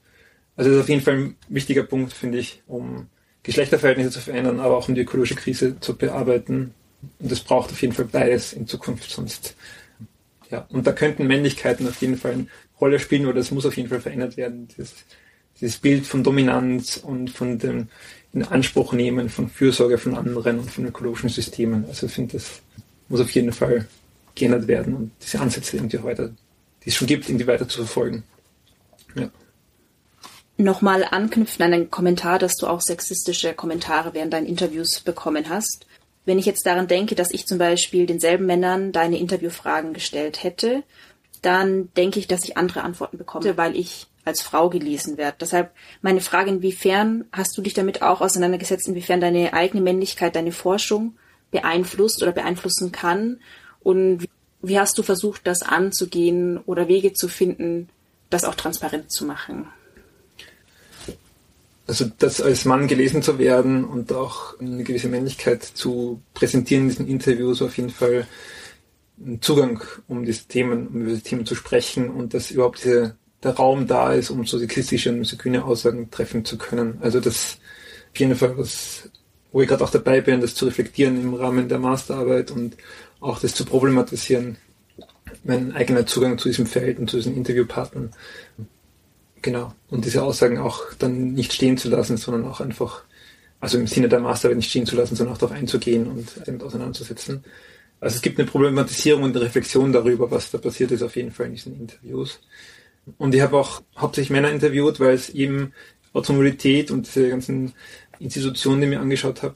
Also 0.56 0.70
das 0.70 0.78
ist 0.78 0.84
auf 0.84 0.90
jeden 0.90 1.02
Fall 1.02 1.16
ein 1.16 1.36
wichtiger 1.50 1.84
Punkt, 1.84 2.14
finde 2.14 2.38
ich, 2.38 2.62
um 2.68 3.08
Geschlechterverhältnisse 3.44 4.12
zu 4.12 4.20
verändern, 4.20 4.60
aber 4.60 4.78
auch 4.78 4.88
um 4.88 4.96
die 4.96 5.02
ökologische 5.02 5.36
Krise 5.36 5.80
zu 5.80 5.98
bearbeiten. 5.98 6.74
Und 7.20 7.32
es 7.32 7.42
braucht 7.42 7.72
auf 7.72 7.82
jeden 7.82 7.94
Fall 7.94 8.06
beides 8.06 8.54
in 8.54 8.68
Zukunft, 8.68 9.10
sonst 9.10 9.56
ja. 10.50 10.66
Und 10.70 10.88
da 10.88 10.92
könnten 10.92 11.28
Männlichkeiten 11.28 11.88
auf 11.88 12.02
jeden 12.02 12.18
Fall 12.18 12.34
eine 12.34 12.48
Rolle 12.82 13.00
spielen 13.00 13.28
oder 13.28 13.40
es 13.40 13.52
muss 13.52 13.66
auf 13.66 13.78
jeden 13.78 13.90
Fall 13.90 14.02
verändert 14.02 14.38
werden. 14.38 14.68
Dieses, 14.68 14.96
dieses 15.60 15.78
Bild 15.78 16.06
von 16.06 16.24
Dominanz 16.24 16.98
und 16.98 17.30
von 17.30 17.60
dem 17.60 17.88
in 18.32 18.44
Anspruch 18.44 18.94
nehmen 18.94 19.30
von 19.30 19.50
Fürsorge 19.50 19.98
von 19.98 20.16
anderen 20.16 20.60
und 20.60 20.70
von 20.70 20.86
ökologischen 20.86 21.30
Systemen. 21.30 21.86
Also 21.88 22.06
ich 22.06 22.14
finde, 22.14 22.34
das 22.34 22.62
muss 23.08 23.22
auf 23.22 23.32
jeden 23.32 23.52
Fall 23.52 23.88
geändert 24.36 24.68
werden 24.68 24.96
und 24.96 25.12
diese 25.22 25.40
Ansätze 25.40 25.78
irgendwie 25.78 26.04
weiter, 26.04 26.30
die 26.84 26.90
es 26.90 26.96
schon 26.96 27.08
gibt, 27.08 27.28
irgendwie 27.28 27.48
weiter 27.48 27.68
zu 27.68 27.80
verfolgen. 27.80 28.24
Ja 29.16 29.30
nochmal 30.60 31.06
anknüpfen 31.10 31.64
an 31.64 31.74
einen 31.74 31.90
Kommentar, 31.90 32.38
dass 32.38 32.56
du 32.56 32.68
auch 32.68 32.82
sexistische 32.82 33.54
Kommentare 33.54 34.14
während 34.14 34.34
deinen 34.34 34.46
Interviews 34.46 35.00
bekommen 35.00 35.50
hast. 35.50 35.88
Wenn 36.26 36.38
ich 36.38 36.46
jetzt 36.46 36.66
daran 36.66 36.88
denke, 36.88 37.16
dass 37.16 37.32
ich 37.32 37.48
zum 37.48 37.58
Beispiel 37.58 38.06
denselben 38.06 38.46
Männern 38.46 38.92
deine 38.92 39.18
Interviewfragen 39.18 39.94
gestellt 39.94 40.44
hätte, 40.44 40.84
dann 41.42 41.92
denke 41.96 42.20
ich, 42.20 42.28
dass 42.28 42.44
ich 42.44 42.58
andere 42.58 42.84
Antworten 42.84 43.18
bekomme, 43.18 43.56
weil 43.58 43.76
ich 43.76 44.08
als 44.26 44.42
Frau 44.42 44.70
gelesen 44.70 45.18
werde. 45.18 45.38
Deshalb 45.40 45.72
meine 46.02 46.22
Frage, 46.22 46.50
inwiefern 46.50 47.26
hast 47.32 47.58
du 47.58 47.62
dich 47.62 47.74
damit 47.74 48.02
auch 48.02 48.22
auseinandergesetzt, 48.22 48.88
inwiefern 48.88 49.22
deine 49.22 49.54
eigene 49.54 49.82
Männlichkeit 49.82 50.36
deine 50.36 50.52
Forschung 50.52 51.16
beeinflusst 51.52 52.22
oder 52.22 52.32
beeinflussen 52.32 52.92
kann 52.92 53.40
und 53.80 54.28
wie 54.62 54.80
hast 54.80 54.98
du 54.98 55.04
versucht, 55.04 55.48
das 55.48 55.62
anzugehen 55.62 56.58
oder 56.58 56.88
Wege 56.88 57.14
zu 57.14 57.30
finden, 57.30 57.88
das 58.30 58.44
auch 58.44 58.56
transparent 58.56 59.12
zu 59.12 59.26
machen? 59.26 59.68
also 61.90 62.06
das 62.20 62.40
als 62.40 62.66
Mann 62.66 62.88
gelesen 62.88 63.24
zu 63.24 63.40
werden 63.40 63.84
und 63.84 64.14
auch 64.14 64.58
eine 64.60 64.84
gewisse 64.84 65.10
Männlichkeit 65.10 65.64
zu 65.64 66.22
präsentieren 66.36 66.84
in 66.84 66.90
diesen 66.90 67.08
Interviews 67.08 67.64
auf 67.64 67.78
jeden 67.78 67.90
Fall 67.90 68.28
ein 69.20 69.42
Zugang, 69.42 69.82
um 70.08 70.24
diese 70.24 70.46
Themen, 70.46 70.88
um 70.88 71.06
diese 71.08 71.22
Themen 71.22 71.48
zu 71.48 71.56
sprechen 71.56 72.12
und 72.12 72.36
dass 72.36 72.52
überhaupt 72.52 72.84
diese, 72.84 73.18
der 73.44 73.56
Raum 73.56 73.88
da 73.88 74.14
ist, 74.14 74.30
um 74.30 74.46
so 74.46 74.58
sexistische 74.58 75.10
und 75.10 75.20
misogyne 75.20 75.64
Aussagen 75.64 76.12
treffen 76.12 76.46
zu 76.46 76.58
können. 76.58 76.98
Also 77.02 77.20
das 77.20 77.58
auf 78.12 78.20
jeden 78.20 78.36
Fall 78.36 78.58
was, 78.58 79.10
wo 79.52 79.62
ich 79.62 79.68
gerade 79.68 79.84
auch 79.84 79.92
dabei 79.92 80.22
bin, 80.22 80.42
das 80.42 80.56
zu 80.56 80.66
reflektieren 80.66 81.22
im 81.22 81.34
Rahmen 81.34 81.70
der 81.70 81.80
Masterarbeit 81.80 82.52
und 82.52 82.76
auch 83.20 83.40
das 83.40 83.54
zu 83.54 83.66
problematisieren, 83.66 84.58
mein 85.44 85.74
eigener 85.74 86.06
Zugang 86.06 86.38
zu 86.38 86.50
diesem 86.50 86.66
Feld 86.66 87.00
und 87.00 87.10
zu 87.10 87.18
diesen 87.18 87.36
Interviewpartnern. 87.36 88.12
Genau. 89.42 89.74
Und 89.90 90.06
diese 90.06 90.24
Aussagen 90.24 90.58
auch 90.58 90.94
dann 90.98 91.34
nicht 91.34 91.54
stehen 91.54 91.78
zu 91.78 91.90
lassen, 91.90 92.18
sondern 92.18 92.46
auch 92.46 92.60
einfach, 92.60 93.04
also 93.60 93.78
im 93.78 93.88
Sinne 93.88 94.10
der 94.10 94.20
Masterarbeit 94.20 94.58
nicht 94.58 94.70
stehen 94.70 94.86
zu 94.86 94.96
lassen, 94.96 95.16
sondern 95.16 95.36
auch 95.36 95.40
darauf 95.40 95.56
einzugehen 95.56 96.08
und 96.08 96.28
damit 96.46 96.64
auseinanderzusetzen. 96.64 97.44
Also 98.02 98.16
es 98.16 98.22
gibt 98.22 98.40
eine 98.40 98.50
Problematisierung 98.50 99.24
und 99.24 99.36
eine 99.36 99.46
Reflexion 99.46 99.92
darüber, 99.92 100.32
was 100.32 100.52
da 100.52 100.58
passiert 100.58 100.92
ist, 100.92 101.04
auf 101.04 101.16
jeden 101.16 101.32
Fall 101.32 101.48
in 101.48 101.54
diesen 101.54 101.76
Interviews. 101.76 102.40
Und 103.18 103.36
ich 103.36 103.42
habe 103.42 103.58
auch 103.58 103.82
hauptsächlich 103.98 104.32
Männer 104.32 104.52
interviewt, 104.52 105.00
weil 105.00 105.14
es 105.14 105.30
eben 105.30 105.74
Automobilität 106.14 106.92
und 106.92 107.08
diese 107.08 107.30
ganzen 107.30 107.74
Institutionen, 108.20 108.82
die 108.82 108.88
ich 108.88 108.94
mir 108.94 109.00
angeschaut 109.00 109.44
habe, 109.44 109.56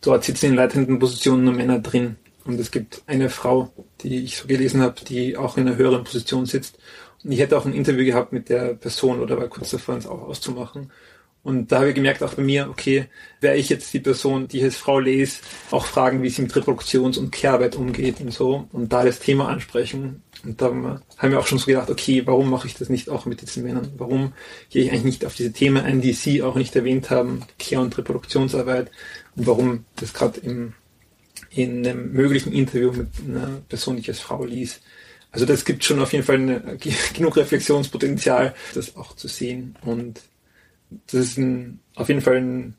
dort 0.00 0.24
sitzen 0.24 0.46
in 0.46 0.54
leitenden 0.54 0.98
Positionen 0.98 1.44
nur 1.44 1.54
Männer 1.54 1.78
drin. 1.78 2.16
Und 2.44 2.58
es 2.58 2.70
gibt 2.70 3.02
eine 3.06 3.28
Frau, 3.28 3.72
die 4.00 4.24
ich 4.24 4.38
so 4.38 4.48
gelesen 4.48 4.80
habe, 4.80 5.04
die 5.06 5.36
auch 5.36 5.56
in 5.56 5.66
einer 5.66 5.76
höheren 5.76 6.04
Position 6.04 6.46
sitzt 6.46 6.78
ich 7.24 7.40
hätte 7.40 7.58
auch 7.58 7.66
ein 7.66 7.74
Interview 7.74 8.04
gehabt 8.04 8.32
mit 8.32 8.48
der 8.48 8.74
Person 8.74 9.20
oder 9.20 9.38
war 9.38 9.48
kurz 9.48 9.70
davor, 9.70 9.96
es 9.96 10.06
auch 10.06 10.22
auszumachen. 10.22 10.92
Und 11.42 11.72
da 11.72 11.78
habe 11.78 11.90
ich 11.90 11.94
gemerkt, 11.94 12.22
auch 12.22 12.34
bei 12.34 12.42
mir, 12.42 12.68
okay, 12.68 13.06
wäre 13.40 13.56
ich 13.56 13.68
jetzt 13.68 13.92
die 13.94 14.00
Person, 14.00 14.48
die 14.48 14.58
ich 14.58 14.64
als 14.64 14.76
Frau 14.76 14.98
lese, 14.98 15.40
auch 15.70 15.86
fragen, 15.86 16.22
wie 16.22 16.28
sie 16.28 16.42
mit 16.42 16.52
Reproduktions- 16.52 17.18
und 17.18 17.30
Kehrarbeit 17.30 17.76
umgeht 17.76 18.20
und 18.20 18.32
so 18.32 18.68
und 18.72 18.92
da 18.92 19.04
das 19.04 19.20
Thema 19.20 19.48
ansprechen. 19.48 20.22
Und 20.44 20.60
da 20.60 20.66
haben 21.16 21.30
wir 21.30 21.38
auch 21.40 21.46
schon 21.46 21.58
so 21.58 21.66
gedacht, 21.66 21.90
okay, 21.90 22.22
warum 22.26 22.50
mache 22.50 22.66
ich 22.66 22.74
das 22.74 22.88
nicht 22.88 23.08
auch 23.08 23.26
mit 23.26 23.40
diesen 23.40 23.64
Männern? 23.64 23.92
Warum 23.96 24.32
gehe 24.70 24.84
ich 24.84 24.90
eigentlich 24.90 25.04
nicht 25.04 25.24
auf 25.24 25.34
diese 25.34 25.52
Themen 25.52 25.84
ein, 25.84 26.00
die 26.00 26.12
Sie 26.12 26.42
auch 26.42 26.54
nicht 26.54 26.76
erwähnt 26.76 27.10
haben, 27.10 27.42
Kehr- 27.58 27.80
und 27.80 27.96
Reproduktionsarbeit 27.96 28.90
und 29.36 29.46
warum 29.46 29.84
das 29.96 30.12
gerade 30.12 30.40
in 30.40 30.74
einem 31.86 32.12
möglichen 32.12 32.52
Interview 32.52 32.92
mit 32.92 33.08
einer 33.26 33.62
Person, 33.68 33.96
die 33.96 34.02
ich 34.02 34.08
als 34.08 34.20
Frau 34.20 34.44
lies, 34.44 34.80
Also 35.30 35.44
das 35.44 35.64
gibt 35.64 35.84
schon 35.84 36.00
auf 36.00 36.12
jeden 36.12 36.24
Fall 36.24 36.36
eine, 36.36 36.78
genug 37.14 37.36
Reflexionspotenzial, 37.36 38.54
das 38.74 38.96
auch 38.96 39.14
zu 39.16 39.28
sehen. 39.28 39.76
Und 39.82 40.20
das 41.06 41.20
ist 41.20 41.38
ein, 41.38 41.80
auf 41.94 42.08
jeden 42.08 42.22
Fall 42.22 42.36
ein, 42.36 42.74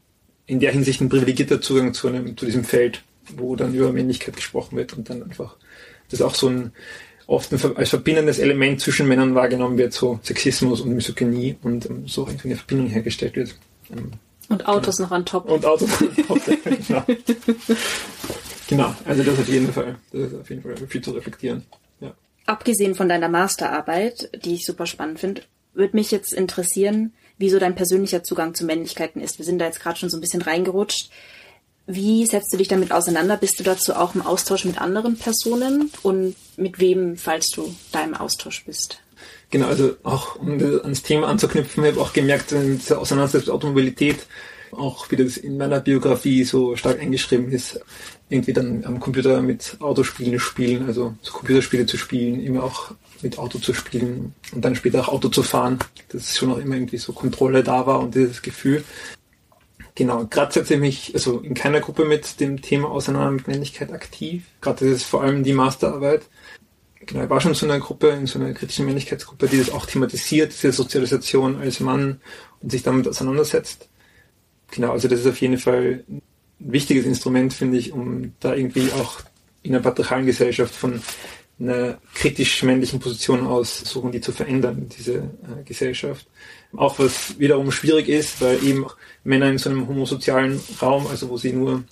in 0.45 0.60
der 0.60 0.72
Hinsicht 0.72 1.02
ein 1.02 1.10
privilegierter 1.10 1.62
Zugang 1.62 1.93
zu, 1.93 2.08
einem, 2.08 2.36
zu 2.36 2.45
diesem 2.45 2.63
Feld, 2.63 3.04
wo 3.36 3.56
dann 3.56 3.74
über 3.74 3.91
Männlichkeit 3.91 4.36
gesprochen 4.36 4.78
wird 4.78 4.93
und 4.93 5.10
dann 5.10 5.22
einfach 5.24 5.58
das 6.10 6.22
auch 6.22 6.34
so 6.34 6.50
ein 6.50 6.72
oft 7.29 7.53
als 7.77 7.89
verbindendes 7.89 8.39
Element 8.39 8.81
zwischen 8.81 9.07
Männern 9.07 9.35
wahrgenommen 9.35 9.77
wird, 9.77 9.93
so 9.93 10.19
Sexismus 10.23 10.81
und 10.81 10.93
Misogynie 10.95 11.55
und 11.61 11.85
um, 11.85 12.07
so 12.07 12.25
irgendwie 12.25 12.49
eine 12.49 12.57
Verbindung 12.57 12.87
hergestellt 12.87 13.35
wird. 13.35 13.55
Um, 13.89 14.11
und 14.49 14.67
Autos 14.67 14.97
genau. 14.97 15.09
noch 15.09 15.15
an 15.15 15.25
top. 15.25 15.49
Und 15.49 15.65
Autos 15.65 15.89
noch 15.89 16.01
an 16.01 16.25
top, 16.27 16.41
genau. 16.87 17.05
genau, 18.67 18.95
also 19.05 19.23
das 19.23 19.39
auf 19.39 19.47
jeden 19.47 19.71
Fall. 19.71 19.95
Das 20.11 20.21
ist 20.31 20.39
auf 20.39 20.49
jeden 20.49 20.63
Fall 20.63 20.75
viel 20.87 21.01
zu 21.01 21.11
reflektieren. 21.11 21.63
Ja. 22.01 22.13
Abgesehen 22.47 22.95
von 22.95 23.07
deiner 23.07 23.29
Masterarbeit, 23.29 24.31
die 24.43 24.55
ich 24.55 24.65
super 24.65 24.87
spannend 24.87 25.19
finde, 25.19 25.43
würde 25.75 25.95
mich 25.95 26.09
jetzt 26.09 26.33
interessieren, 26.33 27.13
wieso 27.37 27.59
dein 27.59 27.75
persönlicher 27.75 28.23
Zugang 28.23 28.55
zu 28.55 28.65
Männlichkeiten 28.65 29.21
ist. 29.21 29.37
Wir 29.37 29.45
sind 29.45 29.59
da 29.59 29.65
jetzt 29.65 29.79
gerade 29.79 29.99
schon 29.99 30.09
so 30.09 30.17
ein 30.17 30.21
bisschen 30.21 30.41
reingerutscht. 30.41 31.11
Wie 31.91 32.28
setzt 32.28 32.54
du 32.54 32.58
dich 32.58 32.67
damit 32.67 32.91
auseinander? 32.91 33.36
Bist 33.36 33.60
du 33.60 33.63
dazu 33.63 33.95
auch 33.95 34.13
im 34.13 34.21
Austausch 34.21 34.63
mit 34.63 34.80
anderen 34.80 35.17
Personen 35.17 35.89
und 36.04 36.36
mit 36.56 36.80
wem, 36.80 37.17
falls 37.17 37.49
du 37.49 37.73
da 37.91 38.04
im 38.04 38.13
Austausch 38.13 38.63
bist? 38.63 39.02
Genau, 39.49 39.65
also 39.65 39.95
auch 40.04 40.36
um 40.36 40.60
ans 40.84 41.02
Thema 41.02 41.28
anzuknüpfen, 41.28 41.84
ich 41.84 41.91
habe 41.93 42.02
auch 42.02 42.13
gemerkt, 42.13 42.52
in 42.52 42.78
dieser 42.78 42.99
Auseinandersetzung 42.99 43.47
mit 43.47 43.56
Automobilität, 43.56 44.28
auch 44.69 45.10
wie 45.10 45.15
das 45.15 45.38
in 45.38 45.58
meiner 45.58 45.80
Biografie 45.80 46.43
so 46.43 46.75
stark 46.75 46.99
eingeschrieben 46.99 47.52
ist, 47.52 47.80
irgendwie 48.30 48.54
dann 48.54 48.86
am 48.86 48.99
Computer 48.99 49.41
mit 49.41 49.78
Autospielen 49.80 50.39
spielen, 50.39 50.86
also 50.86 51.15
so 51.23 51.34
Computerspiele 51.34 51.88
zu 51.88 51.97
spielen, 51.97 52.39
immer 52.45 52.65
auch 52.65 52.91
mit 53.23 53.39
Auto 53.39 53.58
zu 53.58 53.73
spielen 53.73 54.36
und 54.54 54.63
dann 54.63 54.75
später 54.75 54.99
auch 55.02 55.08
Auto 55.08 55.30
zu 55.30 55.41
fahren, 55.41 55.80
dass 56.10 56.38
schon 56.38 56.52
auch 56.52 56.60
immer 56.60 56.75
irgendwie 56.75 56.97
so 56.97 57.13
Kontrolle 57.13 57.63
da 57.63 57.88
war 57.88 57.99
und 57.99 58.13
dieses 58.13 58.43
Gefühl. 58.43 58.84
Genau, 59.99 60.25
gerade 60.27 60.53
setze 60.53 60.75
ich 60.75 60.79
mich 60.79 61.12
also 61.13 61.39
in 61.39 61.53
keiner 61.53 61.81
Gruppe 61.81 62.05
mit 62.05 62.39
dem 62.39 62.62
Thema 62.62 62.89
auseinander 62.89 63.31
mit 63.31 63.49
Männlichkeit 63.49 63.91
aktiv. 63.91 64.45
Gerade 64.62 64.85
das 64.85 64.95
ist 64.95 65.03
vor 65.03 65.21
allem 65.21 65.43
die 65.43 65.51
Masterarbeit. 65.51 66.21
Genau, 67.05 67.25
ich 67.25 67.29
war 67.29 67.41
schon 67.41 67.51
in 67.51 67.55
so 67.55 67.65
einer 67.65 67.79
Gruppe, 67.79 68.07
in 68.07 68.25
so 68.25 68.39
einer 68.39 68.53
kritischen 68.53 68.85
Männlichkeitsgruppe, 68.85 69.47
die 69.49 69.57
das 69.57 69.71
auch 69.71 69.85
thematisiert, 69.85 70.53
diese 70.53 70.71
Sozialisation 70.71 71.59
als 71.59 71.81
Mann 71.81 72.21
und 72.62 72.71
sich 72.71 72.81
damit 72.81 73.09
auseinandersetzt. 73.09 73.89
Genau, 74.71 74.93
also 74.93 75.09
das 75.09 75.19
ist 75.19 75.27
auf 75.27 75.41
jeden 75.41 75.57
Fall 75.57 76.05
ein 76.07 76.21
wichtiges 76.59 77.05
Instrument, 77.05 77.53
finde 77.53 77.77
ich, 77.77 77.91
um 77.91 78.31
da 78.39 78.55
irgendwie 78.55 78.93
auch 78.93 79.19
in 79.63 79.75
einer 79.75 79.83
patriarchalen 79.83 80.25
Gesellschaft 80.25 80.73
von 80.73 81.01
einer 81.60 81.98
kritisch 82.13 82.63
männlichen 82.63 83.00
Position 83.00 83.45
aus 83.45 83.80
suchen, 83.80 84.12
die 84.12 84.22
zu 84.22 84.32
verändern, 84.32 84.89
diese 84.98 85.15
äh, 85.15 85.63
Gesellschaft. 85.65 86.26
Auch 86.76 87.00
was 87.00 87.38
wiederum 87.39 87.72
schwierig 87.72 88.08
ist, 88.08 88.41
weil 88.41 88.63
eben 88.63 88.86
Männer 89.24 89.50
in 89.50 89.58
so 89.58 89.69
einem 89.69 89.88
homosozialen 89.88 90.60
Raum, 90.82 91.08
also 91.08 91.30
wo 91.30 91.38
sie 91.38 91.52
nur 91.52 91.84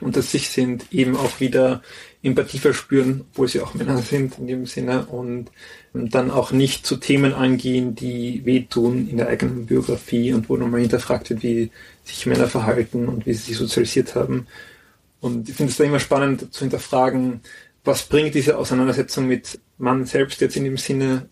unter 0.00 0.22
sich 0.22 0.50
sind, 0.50 0.92
eben 0.92 1.16
auch 1.16 1.40
wieder 1.40 1.82
Empathie 2.22 2.58
verspüren, 2.58 3.24
obwohl 3.32 3.48
sie 3.48 3.60
auch 3.60 3.74
Männer 3.74 3.98
sind 3.98 4.38
in 4.38 4.46
dem 4.46 4.66
Sinne 4.66 5.06
und 5.06 5.50
dann 5.92 6.30
auch 6.30 6.52
nicht 6.52 6.86
zu 6.86 6.96
Themen 6.96 7.32
eingehen, 7.32 7.94
die 7.94 8.44
wehtun 8.44 9.08
in 9.08 9.18
der 9.18 9.28
eigenen 9.28 9.66
Biografie 9.66 10.32
und 10.32 10.48
wo 10.48 10.56
nochmal 10.56 10.80
hinterfragt 10.80 11.30
wird, 11.30 11.42
wie 11.42 11.70
sich 12.02 12.26
Männer 12.26 12.48
verhalten 12.48 13.08
und 13.08 13.26
wie 13.26 13.34
sie 13.34 13.52
sich 13.52 13.56
sozialisiert 13.56 14.14
haben. 14.14 14.46
Und 15.20 15.48
ich 15.48 15.54
finde 15.54 15.70
es 15.70 15.78
da 15.78 15.84
immer 15.84 16.00
spannend 16.00 16.52
zu 16.52 16.60
hinterfragen, 16.60 17.40
was 17.84 18.04
bringt 18.04 18.34
diese 18.34 18.56
Auseinandersetzung 18.56 19.26
mit 19.26 19.60
Mann 19.78 20.06
selbst 20.06 20.40
jetzt 20.40 20.56
in 20.56 20.64
dem 20.64 20.76
Sinne 20.76 21.28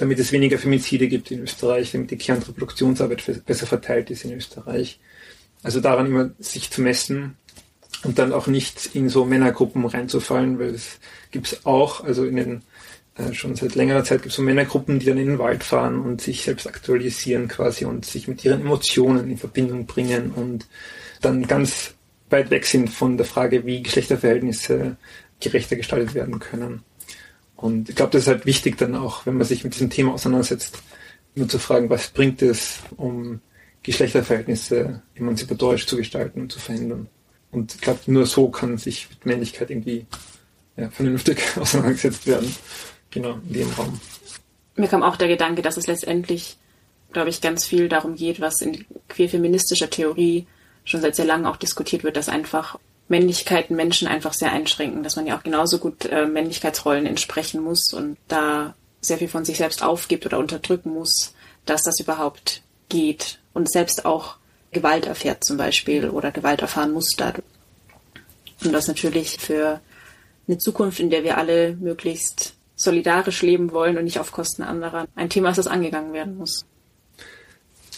damit 0.00 0.18
es 0.18 0.32
weniger 0.32 0.58
Femizide 0.58 1.08
gibt 1.08 1.30
in 1.30 1.40
Österreich, 1.40 1.92
damit 1.92 2.10
die 2.10 2.16
Kernreproduktionsarbeit 2.16 3.44
besser 3.44 3.66
verteilt 3.66 4.10
ist 4.10 4.24
in 4.24 4.32
Österreich. 4.32 4.98
Also 5.62 5.80
daran 5.80 6.06
immer 6.06 6.30
sich 6.38 6.70
zu 6.70 6.80
messen 6.80 7.36
und 8.02 8.18
dann 8.18 8.32
auch 8.32 8.46
nicht 8.46 8.94
in 8.94 9.10
so 9.10 9.26
Männergruppen 9.26 9.84
reinzufallen, 9.84 10.58
weil 10.58 10.70
es 10.70 10.98
gibt 11.30 11.48
es 11.48 11.66
auch, 11.66 12.02
also 12.02 12.24
in 12.24 12.36
den 12.36 12.62
äh, 13.16 13.34
schon 13.34 13.56
seit 13.56 13.74
längerer 13.74 14.02
Zeit 14.02 14.22
gibt 14.22 14.30
es 14.30 14.36
so 14.36 14.42
Männergruppen, 14.42 15.00
die 15.00 15.06
dann 15.06 15.18
in 15.18 15.26
den 15.26 15.38
Wald 15.38 15.64
fahren 15.64 16.00
und 16.00 16.22
sich 16.22 16.44
selbst 16.44 16.66
aktualisieren 16.66 17.48
quasi 17.48 17.84
und 17.84 18.06
sich 18.06 18.26
mit 18.26 18.42
ihren 18.42 18.62
Emotionen 18.62 19.30
in 19.30 19.36
Verbindung 19.36 19.84
bringen 19.84 20.32
und 20.34 20.66
dann 21.20 21.46
ganz 21.46 21.92
weit 22.30 22.50
weg 22.50 22.64
sind 22.64 22.88
von 22.88 23.18
der 23.18 23.26
Frage, 23.26 23.66
wie 23.66 23.82
Geschlechterverhältnisse 23.82 24.96
gerechter 25.40 25.76
gestaltet 25.76 26.14
werden 26.14 26.38
können. 26.38 26.82
Und 27.56 27.88
ich 27.88 27.96
glaube, 27.96 28.12
das 28.12 28.22
ist 28.22 28.28
halt 28.28 28.46
wichtig 28.46 28.78
dann 28.78 28.94
auch, 28.94 29.26
wenn 29.26 29.36
man 29.36 29.46
sich 29.46 29.64
mit 29.64 29.74
diesem 29.74 29.90
Thema 29.90 30.14
auseinandersetzt, 30.14 30.78
nur 31.34 31.48
zu 31.48 31.58
fragen, 31.58 31.90
was 31.90 32.08
bringt 32.08 32.42
es, 32.42 32.80
um 32.96 33.40
Geschlechterverhältnisse 33.82 35.02
emanzipatorisch 35.14 35.86
zu 35.86 35.96
gestalten 35.96 36.42
und 36.42 36.52
zu 36.52 36.58
verhindern. 36.58 37.08
Und 37.50 37.74
ich 37.74 37.80
glaube, 37.80 38.00
nur 38.06 38.26
so 38.26 38.48
kann 38.48 38.78
sich 38.78 39.08
mit 39.10 39.26
Männlichkeit 39.26 39.70
irgendwie 39.70 40.06
ja, 40.76 40.90
vernünftig 40.90 41.42
auseinandergesetzt 41.56 42.26
werden. 42.26 42.54
Genau, 43.10 43.38
in 43.48 43.52
dem 43.52 43.70
Raum. 43.70 44.00
Mir 44.76 44.88
kam 44.88 45.02
auch 45.02 45.16
der 45.16 45.28
Gedanke, 45.28 45.62
dass 45.62 45.76
es 45.76 45.86
letztendlich, 45.86 46.56
glaube 47.12 47.28
ich, 47.28 47.40
ganz 47.40 47.64
viel 47.64 47.88
darum 47.88 48.14
geht, 48.14 48.40
was 48.40 48.60
in 48.60 48.84
queerfeministischer 49.08 49.90
Theorie 49.90 50.46
schon 50.84 51.00
seit 51.00 51.16
sehr 51.16 51.24
langem 51.24 51.46
auch 51.46 51.56
diskutiert 51.56 52.04
wird, 52.04 52.16
dass 52.16 52.28
einfach 52.28 52.78
Männlichkeiten 53.10 53.74
Menschen 53.74 54.06
einfach 54.06 54.32
sehr 54.32 54.52
einschränken, 54.52 55.02
dass 55.02 55.16
man 55.16 55.26
ja 55.26 55.36
auch 55.36 55.42
genauso 55.42 55.78
gut 55.78 56.06
äh, 56.06 56.26
Männlichkeitsrollen 56.26 57.06
entsprechen 57.06 57.60
muss 57.60 57.92
und 57.92 58.16
da 58.28 58.74
sehr 59.00 59.18
viel 59.18 59.28
von 59.28 59.44
sich 59.44 59.58
selbst 59.58 59.82
aufgibt 59.82 60.24
oder 60.26 60.38
unterdrücken 60.38 60.94
muss, 60.94 61.34
dass 61.66 61.82
das 61.82 61.98
überhaupt 61.98 62.62
geht 62.88 63.40
und 63.52 63.70
selbst 63.70 64.04
auch 64.04 64.36
Gewalt 64.70 65.06
erfährt 65.06 65.42
zum 65.42 65.56
Beispiel 65.56 66.08
oder 66.08 66.30
Gewalt 66.30 66.62
erfahren 66.62 66.92
muss 66.92 67.14
dadurch. 67.16 67.44
Und 68.64 68.72
das 68.72 68.86
natürlich 68.86 69.38
für 69.38 69.80
eine 70.46 70.58
Zukunft, 70.58 71.00
in 71.00 71.10
der 71.10 71.24
wir 71.24 71.36
alle 71.36 71.74
möglichst 71.80 72.54
solidarisch 72.76 73.42
leben 73.42 73.72
wollen 73.72 73.98
und 73.98 74.04
nicht 74.04 74.20
auf 74.20 74.30
Kosten 74.30 74.62
anderer, 74.62 75.08
ein 75.16 75.30
Thema 75.30 75.50
ist, 75.50 75.56
das 75.56 75.66
angegangen 75.66 76.12
werden 76.12 76.36
muss. 76.36 76.64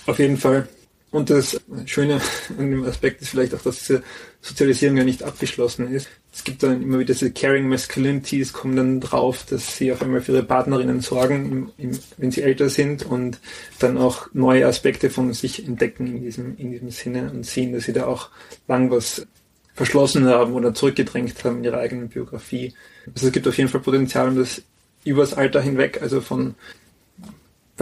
Auf 0.06 0.18
jeden 0.18 0.38
Fall. 0.38 0.68
Und 1.12 1.28
das 1.28 1.60
Schöne 1.84 2.20
an 2.58 2.70
dem 2.70 2.84
Aspekt 2.84 3.20
ist 3.20 3.28
vielleicht 3.28 3.54
auch, 3.54 3.60
dass 3.60 3.80
diese 3.80 4.02
Sozialisierung 4.40 4.96
ja 4.96 5.04
nicht 5.04 5.22
abgeschlossen 5.22 5.92
ist. 5.92 6.08
Es 6.32 6.42
gibt 6.42 6.62
dann 6.62 6.82
immer 6.82 6.98
wieder 6.98 7.12
diese 7.12 7.30
Caring 7.30 7.68
Masculinities, 7.68 8.54
kommen 8.54 8.76
dann 8.76 9.00
drauf, 9.00 9.44
dass 9.48 9.76
sie 9.76 9.92
auf 9.92 10.00
einmal 10.00 10.22
für 10.22 10.32
ihre 10.32 10.42
Partnerinnen 10.42 11.00
sorgen, 11.00 11.70
im, 11.76 11.90
im, 11.90 11.98
wenn 12.16 12.30
sie 12.30 12.40
älter 12.40 12.70
sind 12.70 13.04
und 13.04 13.38
dann 13.78 13.98
auch 13.98 14.28
neue 14.32 14.66
Aspekte 14.66 15.10
von 15.10 15.34
sich 15.34 15.66
entdecken 15.66 16.06
in 16.06 16.22
diesem, 16.22 16.56
in 16.56 16.72
diesem 16.72 16.90
Sinne 16.90 17.30
und 17.30 17.44
sehen, 17.44 17.74
dass 17.74 17.84
sie 17.84 17.92
da 17.92 18.06
auch 18.06 18.30
lang 18.66 18.90
was 18.90 19.26
verschlossen 19.74 20.24
haben 20.24 20.54
oder 20.54 20.72
zurückgedrängt 20.72 21.44
haben 21.44 21.58
in 21.58 21.64
ihrer 21.64 21.78
eigenen 21.78 22.08
Biografie. 22.08 22.72
Also 23.14 23.26
es 23.26 23.32
gibt 23.34 23.46
auf 23.46 23.58
jeden 23.58 23.68
Fall 23.68 23.82
Potenzial, 23.82 24.28
um 24.28 24.36
das 24.36 24.62
übers 25.04 25.34
Alter 25.34 25.60
hinweg, 25.60 26.00
also 26.00 26.22
von 26.22 26.54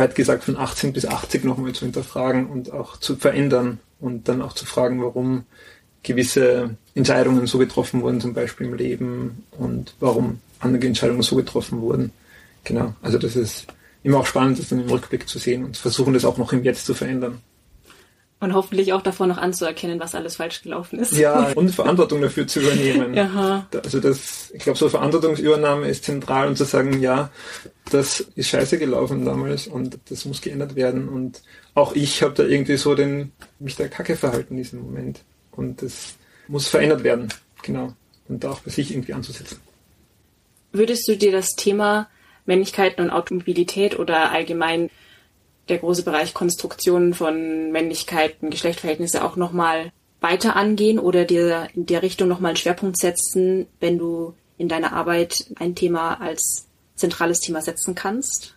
weit 0.00 0.14
gesagt 0.14 0.44
von 0.44 0.56
18 0.56 0.92
bis 0.92 1.04
80 1.04 1.44
nochmal 1.44 1.72
zu 1.72 1.84
hinterfragen 1.84 2.46
und 2.46 2.72
auch 2.72 2.96
zu 2.96 3.16
verändern 3.16 3.78
und 4.00 4.28
dann 4.28 4.40
auch 4.40 4.54
zu 4.54 4.64
fragen, 4.64 5.02
warum 5.02 5.44
gewisse 6.02 6.76
Entscheidungen 6.94 7.46
so 7.46 7.58
getroffen 7.58 8.00
wurden, 8.00 8.20
zum 8.20 8.32
Beispiel 8.32 8.66
im 8.66 8.74
Leben 8.74 9.44
und 9.52 9.94
warum 10.00 10.40
andere 10.58 10.86
Entscheidungen 10.86 11.22
so 11.22 11.36
getroffen 11.36 11.82
wurden. 11.82 12.12
Genau, 12.64 12.94
also 13.02 13.18
das 13.18 13.36
ist 13.36 13.66
immer 14.02 14.18
auch 14.18 14.26
spannend, 14.26 14.58
das 14.58 14.70
dann 14.70 14.80
im 14.80 14.88
Rückblick 14.88 15.28
zu 15.28 15.38
sehen 15.38 15.64
und 15.64 15.76
versuchen, 15.76 16.14
das 16.14 16.24
auch 16.24 16.38
noch 16.38 16.52
im 16.54 16.64
Jetzt 16.64 16.86
zu 16.86 16.94
verändern. 16.94 17.42
Und 18.40 18.54
hoffentlich 18.54 18.94
auch 18.94 19.02
davor 19.02 19.26
noch 19.26 19.36
anzuerkennen, 19.36 20.00
was 20.00 20.14
alles 20.14 20.36
falsch 20.36 20.62
gelaufen 20.62 20.98
ist. 20.98 21.12
Ja, 21.12 21.52
und 21.54 21.68
Verantwortung 21.70 22.22
dafür 22.22 22.46
zu 22.46 22.60
übernehmen. 22.60 23.16
Aha. 23.18 23.66
Also 23.84 24.00
das, 24.00 24.50
ich 24.52 24.62
glaube, 24.62 24.78
so 24.78 24.88
Verantwortungsübernahme 24.88 25.86
ist 25.86 26.04
zentral 26.04 26.48
und 26.48 26.56
zu 26.56 26.64
sagen, 26.64 27.02
ja, 27.02 27.30
das 27.90 28.20
ist 28.20 28.48
scheiße 28.48 28.78
gelaufen 28.78 29.26
damals 29.26 29.66
und 29.66 29.98
das 30.08 30.24
muss 30.24 30.40
geändert 30.40 30.74
werden. 30.74 31.08
Und 31.08 31.42
auch 31.74 31.94
ich 31.94 32.22
habe 32.22 32.32
da 32.32 32.44
irgendwie 32.44 32.78
so 32.78 32.94
den, 32.94 33.32
mich 33.58 33.76
da 33.76 33.88
kacke 33.88 34.16
verhalten 34.16 34.54
in 34.54 34.62
diesem 34.62 34.80
Moment. 34.80 35.20
Und 35.50 35.82
das 35.82 36.14
muss 36.48 36.66
verändert 36.66 37.04
werden. 37.04 37.28
Genau. 37.62 37.94
Und 38.26 38.42
da 38.42 38.52
auch 38.52 38.60
bei 38.60 38.70
sich 38.70 38.90
irgendwie 38.92 39.12
anzusetzen. 39.12 39.58
Würdest 40.72 41.06
du 41.08 41.16
dir 41.16 41.32
das 41.32 41.50
Thema 41.56 42.08
Männlichkeiten 42.46 43.04
und 43.04 43.10
Automobilität 43.10 43.98
oder 43.98 44.30
allgemein 44.30 44.88
der 45.70 45.78
große 45.78 46.02
Bereich 46.02 46.34
Konstruktionen 46.34 47.14
von 47.14 47.72
Männlichkeiten, 47.72 48.50
Geschlechtsverhältnisse 48.50 49.24
auch 49.24 49.36
nochmal 49.36 49.92
weiter 50.20 50.56
angehen 50.56 50.98
oder 50.98 51.24
dir 51.24 51.68
in 51.74 51.86
der 51.86 52.02
Richtung 52.02 52.28
nochmal 52.28 52.50
einen 52.50 52.56
Schwerpunkt 52.56 52.98
setzen, 52.98 53.66
wenn 53.80 53.98
du 53.98 54.34
in 54.58 54.68
deiner 54.68 54.92
Arbeit 54.92 55.46
ein 55.56 55.74
Thema 55.74 56.20
als 56.20 56.66
zentrales 56.96 57.40
Thema 57.40 57.62
setzen 57.62 57.94
kannst? 57.94 58.54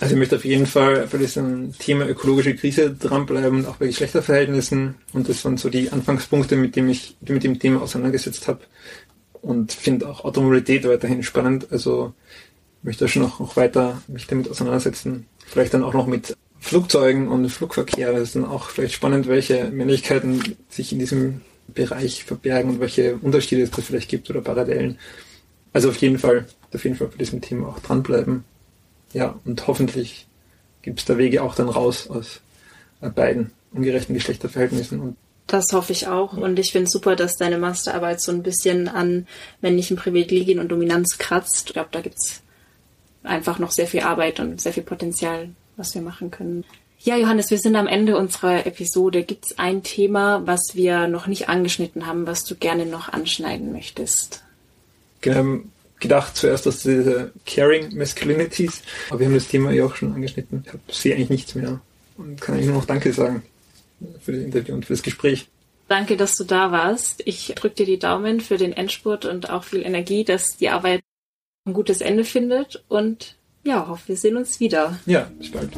Also 0.00 0.14
ich 0.14 0.18
möchte 0.18 0.36
auf 0.36 0.44
jeden 0.44 0.66
Fall 0.66 1.06
bei 1.10 1.18
diesem 1.18 1.76
Thema 1.78 2.06
ökologische 2.06 2.54
Krise 2.54 2.94
dranbleiben, 2.94 3.66
auch 3.66 3.76
bei 3.76 3.86
Geschlechterverhältnissen. 3.86 4.94
Und 5.12 5.28
das 5.28 5.44
waren 5.44 5.56
so 5.56 5.68
die 5.68 5.90
Anfangspunkte, 5.90 6.56
mit 6.56 6.76
dem 6.76 6.88
ich 6.88 7.16
mit 7.20 7.42
dem 7.42 7.58
Thema 7.58 7.82
auseinandergesetzt 7.82 8.48
habe. 8.48 8.60
und 9.42 9.72
finde 9.72 10.08
auch 10.08 10.24
Automobilität 10.24 10.86
weiterhin 10.86 11.22
spannend. 11.22 11.68
Also 11.70 12.12
möchte 12.82 13.08
schon 13.08 13.22
noch, 13.22 13.40
noch 13.40 13.56
weiter 13.56 14.02
mich 14.08 14.26
damit 14.26 14.50
auseinandersetzen. 14.50 15.26
Vielleicht 15.50 15.74
dann 15.74 15.82
auch 15.82 15.94
noch 15.94 16.06
mit 16.06 16.36
Flugzeugen 16.60 17.26
und 17.26 17.48
Flugverkehr. 17.48 18.12
Das 18.12 18.22
ist 18.22 18.36
dann 18.36 18.44
auch 18.44 18.70
vielleicht 18.70 18.94
spannend, 18.94 19.26
welche 19.26 19.64
Männlichkeiten 19.70 20.56
sich 20.68 20.92
in 20.92 21.00
diesem 21.00 21.40
Bereich 21.66 22.22
verbergen 22.22 22.70
und 22.70 22.80
welche 22.80 23.16
Unterschiede 23.16 23.62
es 23.62 23.72
da 23.72 23.82
vielleicht 23.82 24.08
gibt 24.08 24.30
oder 24.30 24.42
Parallelen. 24.42 24.96
Also 25.72 25.88
auf 25.88 25.96
jeden 25.96 26.20
Fall, 26.20 26.46
auf 26.72 26.84
jeden 26.84 26.94
Fall 26.94 27.08
bei 27.08 27.16
diesem 27.16 27.40
Thema 27.40 27.68
auch 27.68 27.80
dranbleiben. 27.80 28.44
Ja, 29.12 29.40
und 29.44 29.66
hoffentlich 29.66 30.28
gibt 30.82 31.00
es 31.00 31.04
da 31.04 31.18
Wege 31.18 31.42
auch 31.42 31.56
dann 31.56 31.68
raus 31.68 32.08
aus 32.08 32.40
beiden 33.00 33.50
ungerechten 33.72 34.14
Geschlechterverhältnissen. 34.14 35.00
Und 35.00 35.16
das 35.48 35.72
hoffe 35.72 35.90
ich 35.90 36.06
auch. 36.06 36.34
Und 36.34 36.60
ich 36.60 36.70
finde 36.70 36.84
es 36.84 36.92
super, 36.92 37.16
dass 37.16 37.36
deine 37.36 37.58
Masterarbeit 37.58 38.22
so 38.22 38.30
ein 38.30 38.44
bisschen 38.44 38.86
an 38.86 39.26
männlichen 39.60 39.96
Privilegien 39.96 40.60
und 40.60 40.68
Dominanz 40.68 41.18
kratzt. 41.18 41.64
Ich 41.66 41.72
glaube, 41.72 41.88
da 41.90 42.02
gibt 42.02 42.16
es 42.20 42.42
einfach 43.22 43.58
noch 43.58 43.70
sehr 43.70 43.86
viel 43.86 44.00
Arbeit 44.00 44.40
und 44.40 44.60
sehr 44.60 44.72
viel 44.72 44.82
Potenzial, 44.82 45.50
was 45.76 45.94
wir 45.94 46.02
machen 46.02 46.30
können. 46.30 46.64
Ja, 47.02 47.16
Johannes, 47.16 47.50
wir 47.50 47.58
sind 47.58 47.76
am 47.76 47.86
Ende 47.86 48.18
unserer 48.18 48.66
Episode. 48.66 49.22
Gibt 49.22 49.46
es 49.46 49.58
ein 49.58 49.82
Thema, 49.82 50.46
was 50.46 50.74
wir 50.74 51.08
noch 51.08 51.26
nicht 51.26 51.48
angeschnitten 51.48 52.06
haben, 52.06 52.26
was 52.26 52.44
du 52.44 52.54
gerne 52.54 52.84
noch 52.84 53.08
anschneiden 53.08 53.72
möchtest? 53.72 54.42
Genau, 55.22 55.60
gedacht 55.98 56.36
zuerst, 56.36 56.66
dass 56.66 56.82
diese 56.82 57.32
Caring 57.46 57.96
Masculinities, 57.96 58.82
aber 59.08 59.20
wir 59.20 59.26
haben 59.26 59.34
das 59.34 59.48
Thema 59.48 59.70
ja 59.70 59.84
auch 59.84 59.94
schon 59.94 60.12
angeschnitten. 60.12 60.64
Ich 60.88 60.96
sehe 60.96 61.14
eigentlich 61.14 61.30
nichts 61.30 61.54
mehr 61.54 61.80
und 62.18 62.40
kann 62.40 62.54
eigentlich 62.54 62.68
nur 62.68 62.76
noch 62.76 62.86
Danke 62.86 63.12
sagen 63.12 63.42
für 64.22 64.32
das 64.32 64.42
Interview 64.42 64.74
und 64.74 64.84
für 64.84 64.92
das 64.92 65.02
Gespräch. 65.02 65.46
Danke, 65.88 66.16
dass 66.16 66.36
du 66.36 66.44
da 66.44 66.70
warst. 66.70 67.22
Ich 67.24 67.52
drücke 67.56 67.76
dir 67.76 67.86
die 67.86 67.98
Daumen 67.98 68.40
für 68.40 68.58
den 68.58 68.72
Endspurt 68.72 69.24
und 69.24 69.50
auch 69.50 69.64
viel 69.64 69.82
Energie, 69.82 70.24
dass 70.24 70.56
die 70.56 70.68
Arbeit 70.68 71.00
ein 71.66 71.74
gutes 71.74 72.00
Ende 72.00 72.24
findet 72.24 72.84
und 72.88 73.36
ja, 73.62 73.86
hoffe, 73.88 74.08
wir 74.08 74.16
sehen 74.16 74.36
uns 74.36 74.60
wieder. 74.60 74.98
Ja, 75.04 75.30
bis 75.38 75.50
bald. 75.50 75.70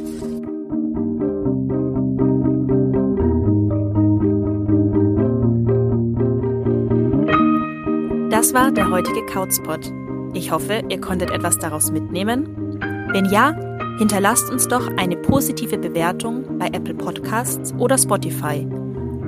Das 8.30 8.54
war 8.54 8.70
der 8.70 8.90
heutige 8.90 9.24
Couchspot. 9.26 9.92
Ich 10.34 10.50
hoffe, 10.50 10.82
ihr 10.88 11.00
konntet 11.00 11.30
etwas 11.30 11.58
daraus 11.58 11.90
mitnehmen. 11.90 12.78
Wenn 13.12 13.26
ja, 13.26 13.54
hinterlasst 13.98 14.50
uns 14.50 14.68
doch 14.68 14.88
eine 14.96 15.16
positive 15.16 15.78
Bewertung 15.78 16.58
bei 16.58 16.68
Apple 16.68 16.94
Podcasts 16.94 17.74
oder 17.74 17.98
Spotify. 17.98 18.66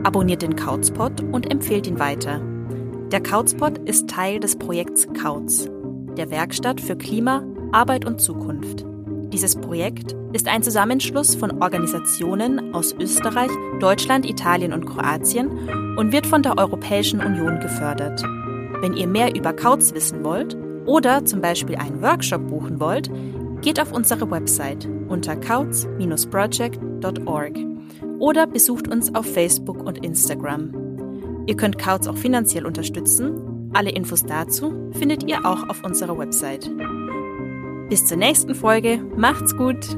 Abonniert 0.04 0.42
den 0.42 0.56
Couchspot 0.56 1.20
und 1.20 1.50
empfehlt 1.50 1.86
ihn 1.86 1.98
weiter. 1.98 2.40
Der 3.10 3.22
Couchspot 3.22 3.78
ist 3.88 4.08
Teil 4.08 4.40
des 4.40 4.56
Projekts 4.56 5.06
Couch, 5.12 5.68
der 6.16 6.30
Werkstatt 6.30 6.80
für 6.80 6.96
Klima, 6.96 7.42
Arbeit 7.72 8.06
und 8.06 8.20
Zukunft. 8.20 8.86
Dieses 9.32 9.56
Projekt 9.56 10.14
ist 10.32 10.48
ein 10.48 10.62
Zusammenschluss 10.62 11.34
von 11.34 11.62
Organisationen 11.62 12.72
aus 12.72 12.92
Österreich, 12.92 13.50
Deutschland, 13.80 14.28
Italien 14.28 14.72
und 14.72 14.86
Kroatien 14.86 15.96
und 15.96 16.12
wird 16.12 16.26
von 16.26 16.42
der 16.42 16.58
Europäischen 16.58 17.20
Union 17.20 17.60
gefördert. 17.60 18.22
Wenn 18.80 18.94
ihr 18.94 19.06
mehr 19.06 19.34
über 19.34 19.52
Kauz 19.52 19.94
wissen 19.94 20.24
wollt 20.24 20.56
oder 20.86 21.24
zum 21.24 21.40
Beispiel 21.40 21.76
einen 21.76 22.02
Workshop 22.02 22.48
buchen 22.48 22.80
wollt, 22.80 23.10
geht 23.60 23.80
auf 23.80 23.92
unsere 23.92 24.28
Website 24.30 24.88
unter 25.08 25.36
kauz-project.org 25.36 27.54
oder 28.18 28.46
besucht 28.46 28.88
uns 28.88 29.14
auf 29.14 29.26
Facebook 29.26 29.84
und 29.84 30.04
Instagram. 30.04 30.72
Ihr 31.46 31.56
könnt 31.56 31.78
Kauz 31.78 32.06
auch 32.06 32.16
finanziell 32.16 32.66
unterstützen. 32.66 33.53
Alle 33.74 33.90
Infos 33.90 34.24
dazu 34.24 34.90
findet 34.92 35.24
ihr 35.24 35.44
auch 35.44 35.68
auf 35.68 35.84
unserer 35.84 36.16
Website. 36.16 36.70
Bis 37.88 38.06
zur 38.06 38.16
nächsten 38.16 38.54
Folge. 38.54 39.04
Macht's 39.16 39.56
gut! 39.56 39.96